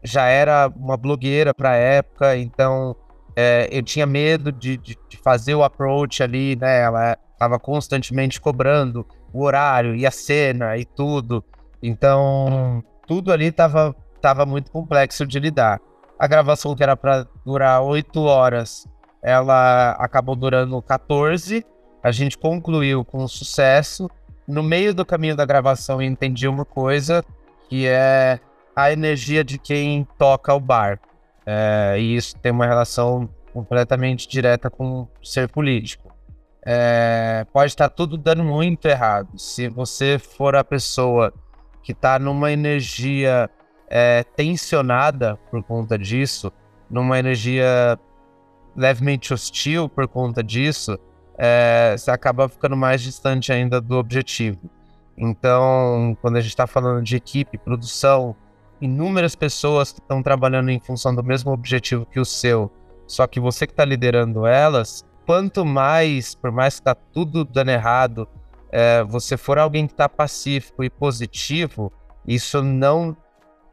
já 0.02 0.24
era 0.26 0.72
uma 0.74 0.96
blogueira 0.96 1.52
para 1.52 1.70
a 1.70 1.76
época, 1.76 2.36
então 2.36 2.96
é, 3.34 3.68
eu 3.70 3.82
tinha 3.82 4.06
medo 4.06 4.50
de, 4.50 4.78
de, 4.78 4.96
de, 5.08 5.16
fazer 5.18 5.54
o 5.54 5.62
approach 5.62 6.22
ali, 6.22 6.56
né? 6.56 6.80
Ela 6.80 7.18
estava 7.32 7.58
constantemente 7.58 8.40
cobrando 8.40 9.06
o 9.32 9.42
horário 9.42 9.94
e 9.94 10.06
a 10.06 10.10
cena 10.10 10.78
e 10.78 10.84
tudo, 10.84 11.44
então 11.82 12.82
tudo 13.06 13.32
ali 13.32 13.46
estava 13.46 13.94
tava 14.20 14.46
muito 14.46 14.70
complexo 14.70 15.26
de 15.26 15.38
lidar. 15.38 15.80
A 16.18 16.26
gravação 16.26 16.74
que 16.74 16.82
era 16.82 16.96
para 16.96 17.26
durar 17.44 17.82
oito 17.82 18.22
horas, 18.22 18.86
ela 19.22 19.92
acabou 19.92 20.34
durando 20.34 20.80
14 20.82 21.64
a 22.06 22.12
gente 22.12 22.38
concluiu 22.38 23.04
com 23.04 23.26
sucesso. 23.26 24.08
No 24.46 24.62
meio 24.62 24.94
do 24.94 25.04
caminho 25.04 25.34
da 25.34 25.44
gravação, 25.44 26.00
eu 26.00 26.06
entendi 26.06 26.46
uma 26.46 26.64
coisa, 26.64 27.24
que 27.68 27.84
é 27.84 28.38
a 28.76 28.92
energia 28.92 29.42
de 29.42 29.58
quem 29.58 30.06
toca 30.16 30.54
o 30.54 30.60
bar. 30.60 31.00
É, 31.44 31.96
e 31.98 32.14
isso 32.14 32.36
tem 32.36 32.52
uma 32.52 32.64
relação 32.64 33.28
completamente 33.52 34.28
direta 34.28 34.70
com 34.70 35.08
ser 35.20 35.48
político. 35.48 36.14
É, 36.64 37.44
pode 37.52 37.72
estar 37.72 37.88
tudo 37.88 38.16
dando 38.16 38.44
muito 38.44 38.86
errado. 38.86 39.36
Se 39.36 39.68
você 39.68 40.16
for 40.16 40.54
a 40.54 40.62
pessoa 40.62 41.34
que 41.82 41.90
está 41.90 42.20
numa 42.20 42.52
energia 42.52 43.50
é, 43.88 44.24
tensionada 44.24 45.38
por 45.50 45.62
conta 45.62 45.98
disso, 45.98 46.52
numa 46.90 47.18
energia 47.18 47.98
levemente 48.74 49.32
hostil 49.32 49.88
por 49.88 50.06
conta 50.06 50.42
disso, 50.42 50.98
é, 51.38 51.94
você 51.96 52.10
acaba 52.10 52.48
ficando 52.48 52.76
mais 52.76 53.02
distante 53.02 53.52
ainda 53.52 53.80
do 53.80 53.96
objetivo. 53.96 54.58
Então, 55.16 56.16
quando 56.20 56.36
a 56.36 56.40
gente 56.40 56.50
está 56.50 56.66
falando 56.66 57.02
de 57.02 57.16
equipe, 57.16 57.56
produção, 57.58 58.36
inúmeras 58.80 59.34
pessoas 59.34 59.92
que 59.92 60.00
estão 60.00 60.22
trabalhando 60.22 60.70
em 60.70 60.78
função 60.78 61.14
do 61.14 61.24
mesmo 61.24 61.52
objetivo 61.52 62.04
que 62.06 62.20
o 62.20 62.24
seu, 62.24 62.70
só 63.06 63.26
que 63.26 63.40
você 63.40 63.66
que 63.66 63.72
está 63.72 63.84
liderando 63.84 64.46
elas, 64.46 65.04
quanto 65.24 65.64
mais, 65.64 66.34
por 66.34 66.52
mais 66.52 66.74
que 66.74 66.80
está 66.80 66.94
tudo 66.94 67.44
dando 67.44 67.70
errado, 67.70 68.28
é, 68.70 69.02
você 69.04 69.36
for 69.36 69.58
alguém 69.58 69.86
que 69.86 69.94
está 69.94 70.08
pacífico 70.08 70.84
e 70.84 70.90
positivo, 70.90 71.92
isso 72.26 72.62
não 72.62 73.16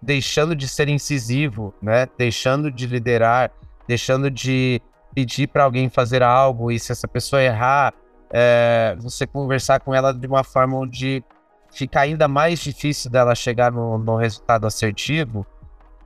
deixando 0.04 0.56
de 0.56 0.68
ser 0.68 0.90
incisivo, 0.90 1.74
né? 1.82 2.08
Deixando 2.18 2.70
de 2.70 2.86
liderar, 2.86 3.52
deixando 3.88 4.30
de 4.30 4.82
pedir 5.16 5.48
para 5.48 5.64
alguém 5.64 5.90
fazer 5.90 6.22
algo 6.24 6.72
e 6.72 6.80
se 6.80 6.92
essa 6.92 7.08
pessoa 7.08 7.42
errar, 7.42 7.94
é, 8.32 8.96
você 9.00 9.28
conversar 9.28 9.80
com 9.80 9.94
ela 9.94 10.12
de 10.14 10.28
uma 10.28 10.44
forma 10.44 10.78
onde 10.78 11.24
fica 11.72 12.02
ainda 12.02 12.28
mais 12.28 12.60
difícil 12.60 13.10
dela 13.10 13.34
chegar 13.36 13.72
no, 13.72 13.98
no 13.98 14.16
resultado 14.16 14.68
assertivo, 14.68 15.46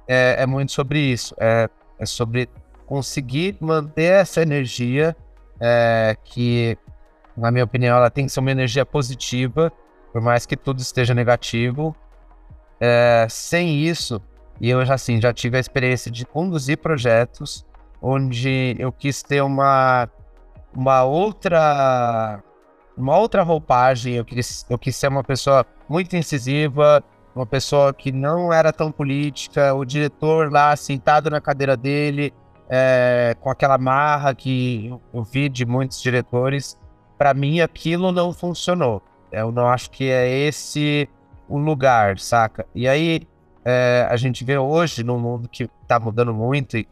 é, 0.08 0.36
é, 0.40 0.46
muito 0.46 0.72
sobre 0.72 1.00
isso. 1.00 1.36
É, 1.40 1.70
é, 2.00 2.06
sobre 2.06 2.50
conseguir 2.86 3.58
manter 3.60 4.14
essa 4.22 4.42
energia 4.42 5.16
é, 5.60 6.16
que, 6.24 6.78
na 7.36 7.52
minha 7.52 7.66
opinião, 7.66 7.98
ela 7.98 8.10
tem 8.10 8.26
que 8.26 8.32
ser 8.32 8.40
uma 8.40 8.52
energia 8.52 8.86
positiva, 8.86 9.72
por 10.14 10.22
mais 10.22 10.46
que 10.46 10.56
tudo 10.56 10.80
esteja 10.80 11.14
negativo. 11.14 11.96
É, 12.80 13.28
sem 13.30 13.80
isso, 13.84 14.22
e 14.62 14.70
eu 14.70 14.86
já 14.86 14.96
assim, 14.96 15.20
já 15.20 15.34
tive 15.34 15.58
a 15.58 15.60
experiência 15.60 16.12
de 16.12 16.26
conduzir 16.26 16.78
projetos 16.78 17.66
onde 18.02 18.76
eu 18.78 18.92
quis 18.92 19.24
ter 19.24 19.42
uma, 19.42 20.08
uma 20.76 21.04
outra 21.04 22.44
uma 22.96 23.18
outra 23.18 23.44
roupagem, 23.44 24.16
eu 24.16 24.26
quis, 24.26 24.66
eu 24.70 24.78
quis 24.78 24.96
ser 24.96 25.08
uma 25.08 25.24
pessoa 25.24 25.66
muito 25.88 26.16
incisiva, 26.16 27.04
uma 27.36 27.46
pessoa 27.46 27.94
que 27.94 28.12
não 28.12 28.52
era 28.52 28.74
tão 28.74 28.92
política, 28.92 29.74
o 29.76 29.86
diretor 29.86 30.52
lá 30.52 30.76
sentado 30.76 31.30
na 31.30 31.40
cadeira 31.40 31.78
dele, 31.78 32.34
é, 32.68 33.36
com 33.40 33.52
aquela 33.52 33.78
marra 33.78 34.34
que 34.34 34.92
eu 35.14 35.24
vi 35.24 35.48
de 35.48 35.64
muitos 35.64 36.02
diretores, 36.02 36.76
para 37.18 37.34
mim 37.36 37.62
aquilo 37.62 38.12
não 38.12 38.34
funcionou. 38.34 39.02
Eu 39.32 39.52
não 39.52 39.68
acho 39.68 39.92
que 39.92 40.10
é 40.10 40.28
esse 40.28 41.08
o 41.48 41.58
lugar, 41.58 42.20
saca? 42.20 42.66
E 42.74 42.88
aí 42.88 43.28
é, 43.70 44.08
a 44.10 44.16
gente 44.16 44.46
vê 44.46 44.58
hoje 44.58 45.04
num 45.04 45.20
mundo 45.20 45.50
que 45.50 45.70
tá 45.86 46.00
mudando 46.00 46.34
muito 46.34 46.78
e 46.78 46.88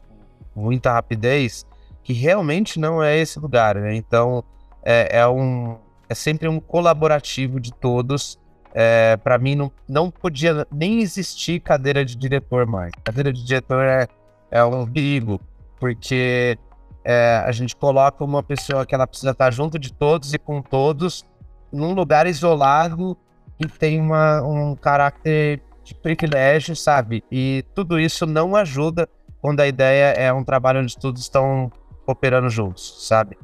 muita 0.54 0.92
rapidez, 0.92 1.66
que 2.02 2.12
realmente 2.12 2.78
não 2.78 3.02
é 3.02 3.16
esse 3.16 3.38
lugar, 3.38 3.76
né? 3.76 3.94
Então, 3.94 4.44
é, 4.84 5.20
é 5.20 5.26
um, 5.26 5.78
é 6.08 6.14
sempre 6.14 6.48
um 6.48 6.60
colaborativo 6.60 7.58
de 7.58 7.72
todos. 7.72 8.38
É, 8.74 9.16
para 9.16 9.38
mim, 9.38 9.54
não, 9.54 9.72
não 9.88 10.10
podia 10.10 10.66
nem 10.70 11.00
existir 11.00 11.60
cadeira 11.60 12.04
de 12.04 12.14
diretor 12.14 12.66
mais. 12.66 12.92
Cadeira 13.02 13.32
de 13.32 13.42
diretor 13.42 13.82
é, 13.82 14.06
é 14.50 14.62
um 14.62 14.86
perigo, 14.86 15.40
porque 15.80 16.58
é, 17.02 17.42
a 17.44 17.52
gente 17.52 17.74
coloca 17.74 18.22
uma 18.22 18.42
pessoa 18.42 18.84
que 18.84 18.94
ela 18.94 19.06
precisa 19.06 19.30
estar 19.30 19.50
junto 19.50 19.78
de 19.78 19.92
todos 19.92 20.34
e 20.34 20.38
com 20.38 20.60
todos, 20.60 21.24
num 21.72 21.94
lugar 21.94 22.26
isolado 22.26 23.16
que 23.58 23.66
tem 23.66 24.00
uma, 24.00 24.42
um 24.42 24.74
caráter 24.74 25.62
de 25.82 25.94
privilégio, 25.94 26.74
sabe? 26.74 27.22
E 27.30 27.64
tudo 27.74 27.98
isso 27.98 28.26
não 28.26 28.56
ajuda 28.56 29.08
quando 29.40 29.60
a 29.60 29.66
ideia 29.66 30.12
é 30.12 30.32
um 30.32 30.42
trabalho 30.42 30.80
onde 30.80 30.96
todos 30.98 31.22
estão 31.22 31.70
operando 32.06 32.48
juntos, 32.50 33.06
sabe? 33.06 33.38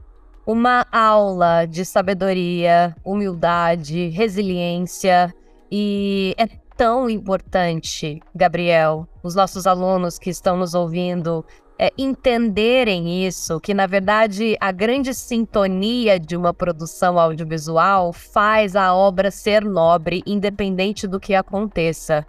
Uma 0.45 0.85
aula 0.91 1.65
de 1.67 1.85
sabedoria, 1.85 2.97
humildade, 3.05 4.09
resiliência 4.09 5.33
e 5.71 6.35
é 6.37 6.49
tão 6.77 7.09
importante, 7.09 8.21
Gabriel, 8.35 9.07
os 9.23 9.37
nossos 9.37 9.67
alunos 9.67 10.19
que 10.19 10.31
estão 10.31 10.57
nos 10.57 10.75
ouvindo 10.75 11.45
é, 11.83 11.93
entenderem 11.99 13.27
isso, 13.27 13.59
que 13.59 13.75
na 13.75 13.89
verdade 13.89 14.57
a 14.61 14.71
grande 14.71 15.13
sintonia 15.13 16.17
de 16.17 16.37
uma 16.37 16.55
produção 16.55 17.19
audiovisual 17.19 18.13
faz 18.13 18.77
a 18.77 18.95
obra 18.95 19.33
ser 19.33 19.65
nobre, 19.65 20.23
independente 20.25 21.09
do 21.09 21.19
que 21.19 21.35
aconteça 21.35 22.25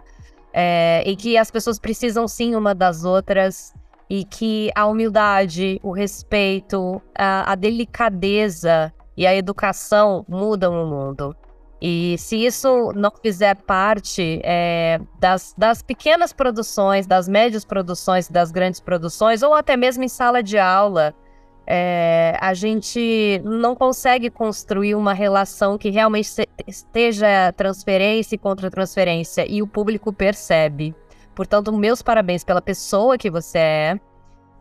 é, 0.52 1.04
e 1.06 1.14
que 1.14 1.38
as 1.38 1.52
pessoas 1.52 1.78
precisam 1.78 2.26
sim 2.26 2.56
uma 2.56 2.74
das 2.74 3.04
outras 3.04 3.72
e 4.10 4.24
que 4.24 4.72
a 4.74 4.86
humildade, 4.86 5.78
o 5.84 5.92
respeito, 5.92 7.00
a, 7.16 7.52
a 7.52 7.54
delicadeza 7.54 8.92
e 9.16 9.24
a 9.24 9.36
educação 9.36 10.24
mudam 10.28 10.82
o 10.82 10.86
mundo. 10.88 11.36
E 11.86 12.16
se 12.16 12.36
isso 12.42 12.94
não 12.94 13.10
fizer 13.10 13.54
parte 13.56 14.40
é, 14.42 14.98
das, 15.20 15.54
das 15.58 15.82
pequenas 15.82 16.32
produções, 16.32 17.06
das 17.06 17.28
médias 17.28 17.62
produções, 17.62 18.26
das 18.26 18.50
grandes 18.50 18.80
produções, 18.80 19.42
ou 19.42 19.52
até 19.52 19.76
mesmo 19.76 20.02
em 20.02 20.08
sala 20.08 20.42
de 20.42 20.56
aula, 20.56 21.14
é, 21.66 22.38
a 22.40 22.54
gente 22.54 23.38
não 23.44 23.74
consegue 23.74 24.30
construir 24.30 24.94
uma 24.94 25.12
relação 25.12 25.76
que 25.76 25.90
realmente 25.90 26.48
esteja 26.66 27.52
transferência 27.54 28.34
e 28.34 28.38
contra-transferência 28.38 29.44
e 29.46 29.60
o 29.60 29.66
público 29.66 30.10
percebe. 30.10 30.94
Portanto, 31.34 31.70
meus 31.70 32.00
parabéns 32.00 32.42
pela 32.42 32.62
pessoa 32.62 33.18
que 33.18 33.28
você 33.28 33.58
é, 33.58 34.00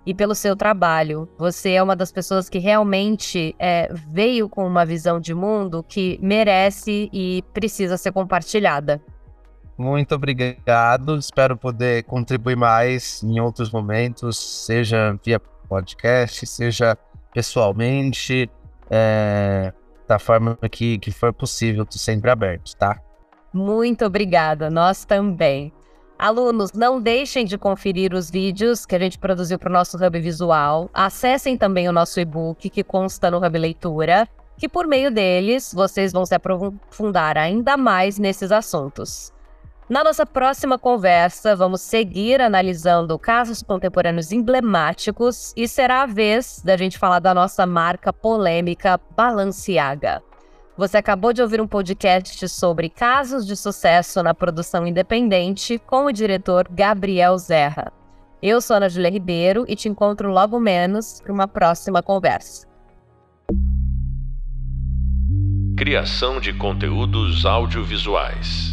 e 0.05 0.13
pelo 0.13 0.35
seu 0.35 0.55
trabalho. 0.55 1.29
Você 1.37 1.71
é 1.71 1.83
uma 1.83 1.95
das 1.95 2.11
pessoas 2.11 2.49
que 2.49 2.59
realmente 2.59 3.55
é, 3.57 3.89
veio 3.93 4.49
com 4.49 4.65
uma 4.65 4.85
visão 4.85 5.19
de 5.19 5.33
mundo 5.33 5.83
que 5.83 6.19
merece 6.21 7.09
e 7.13 7.43
precisa 7.53 7.97
ser 7.97 8.11
compartilhada. 8.11 9.01
Muito 9.77 10.13
obrigado. 10.13 11.17
Espero 11.17 11.57
poder 11.57 12.03
contribuir 12.03 12.55
mais 12.55 13.23
em 13.23 13.39
outros 13.39 13.71
momentos, 13.71 14.37
seja 14.37 15.17
via 15.23 15.39
podcast, 15.67 16.45
seja 16.45 16.97
pessoalmente, 17.33 18.49
é, 18.89 19.73
da 20.07 20.19
forma 20.19 20.57
que, 20.69 20.99
que 20.99 21.11
for 21.11 21.33
possível, 21.33 21.83
estou 21.83 21.97
sempre 21.97 22.29
aberto, 22.29 22.75
tá? 22.75 22.99
Muito 23.51 24.05
obrigada, 24.05 24.69
nós 24.69 25.05
também. 25.05 25.71
Alunos, 26.23 26.71
não 26.71 27.01
deixem 27.01 27.43
de 27.43 27.57
conferir 27.57 28.13
os 28.13 28.31
vídeos 28.31 28.85
que 28.85 28.95
a 28.95 28.99
gente 28.99 29.19
produziu 29.19 29.59
para 29.59 29.69
o 29.69 29.73
nosso 29.73 29.97
Hub 29.97 30.21
Visual. 30.21 30.89
Acessem 30.93 31.57
também 31.57 31.89
o 31.89 31.91
nosso 31.91 32.17
e-book 32.17 32.69
que 32.69 32.81
consta 32.81 33.29
no 33.29 33.45
Hub 33.45 33.59
Leitura, 33.59 34.25
que 34.57 34.69
por 34.69 34.87
meio 34.87 35.11
deles 35.11 35.73
vocês 35.73 36.13
vão 36.13 36.25
se 36.25 36.33
aprofundar 36.33 37.37
ainda 37.37 37.75
mais 37.75 38.17
nesses 38.17 38.53
assuntos. 38.53 39.33
Na 39.89 40.01
nossa 40.01 40.25
próxima 40.25 40.79
conversa, 40.79 41.57
vamos 41.57 41.81
seguir 41.81 42.39
analisando 42.39 43.19
casos 43.19 43.61
contemporâneos 43.61 44.31
emblemáticos 44.31 45.51
e 45.57 45.67
será 45.67 46.03
a 46.03 46.05
vez 46.05 46.61
da 46.63 46.77
gente 46.77 46.97
falar 46.97 47.19
da 47.19 47.33
nossa 47.33 47.65
marca 47.65 48.13
polêmica 48.13 48.97
Balenciaga. 49.13 50.23
Você 50.75 50.97
acabou 50.97 51.31
de 51.31 51.41
ouvir 51.41 51.61
um 51.61 51.67
podcast 51.67 52.49
sobre 52.49 52.89
casos 52.89 53.45
de 53.45 53.55
sucesso 53.55 54.23
na 54.23 54.33
produção 54.33 54.87
independente 54.87 55.77
com 55.77 56.05
o 56.05 56.11
diretor 56.11 56.67
Gabriel 56.67 57.37
Zerra. 57.37 57.93
Eu 58.41 58.59
sou 58.59 58.75
Ana 58.77 58.89
Julia 58.89 59.11
Ribeiro 59.11 59.65
e 59.67 59.75
te 59.75 59.87
encontro 59.87 60.31
logo 60.31 60.59
menos 60.59 61.21
para 61.21 61.31
uma 61.31 61.47
próxima 61.47 62.01
conversa. 62.01 62.67
Criação 65.77 66.39
de 66.39 66.51
conteúdos 66.53 67.45
audiovisuais. 67.45 68.72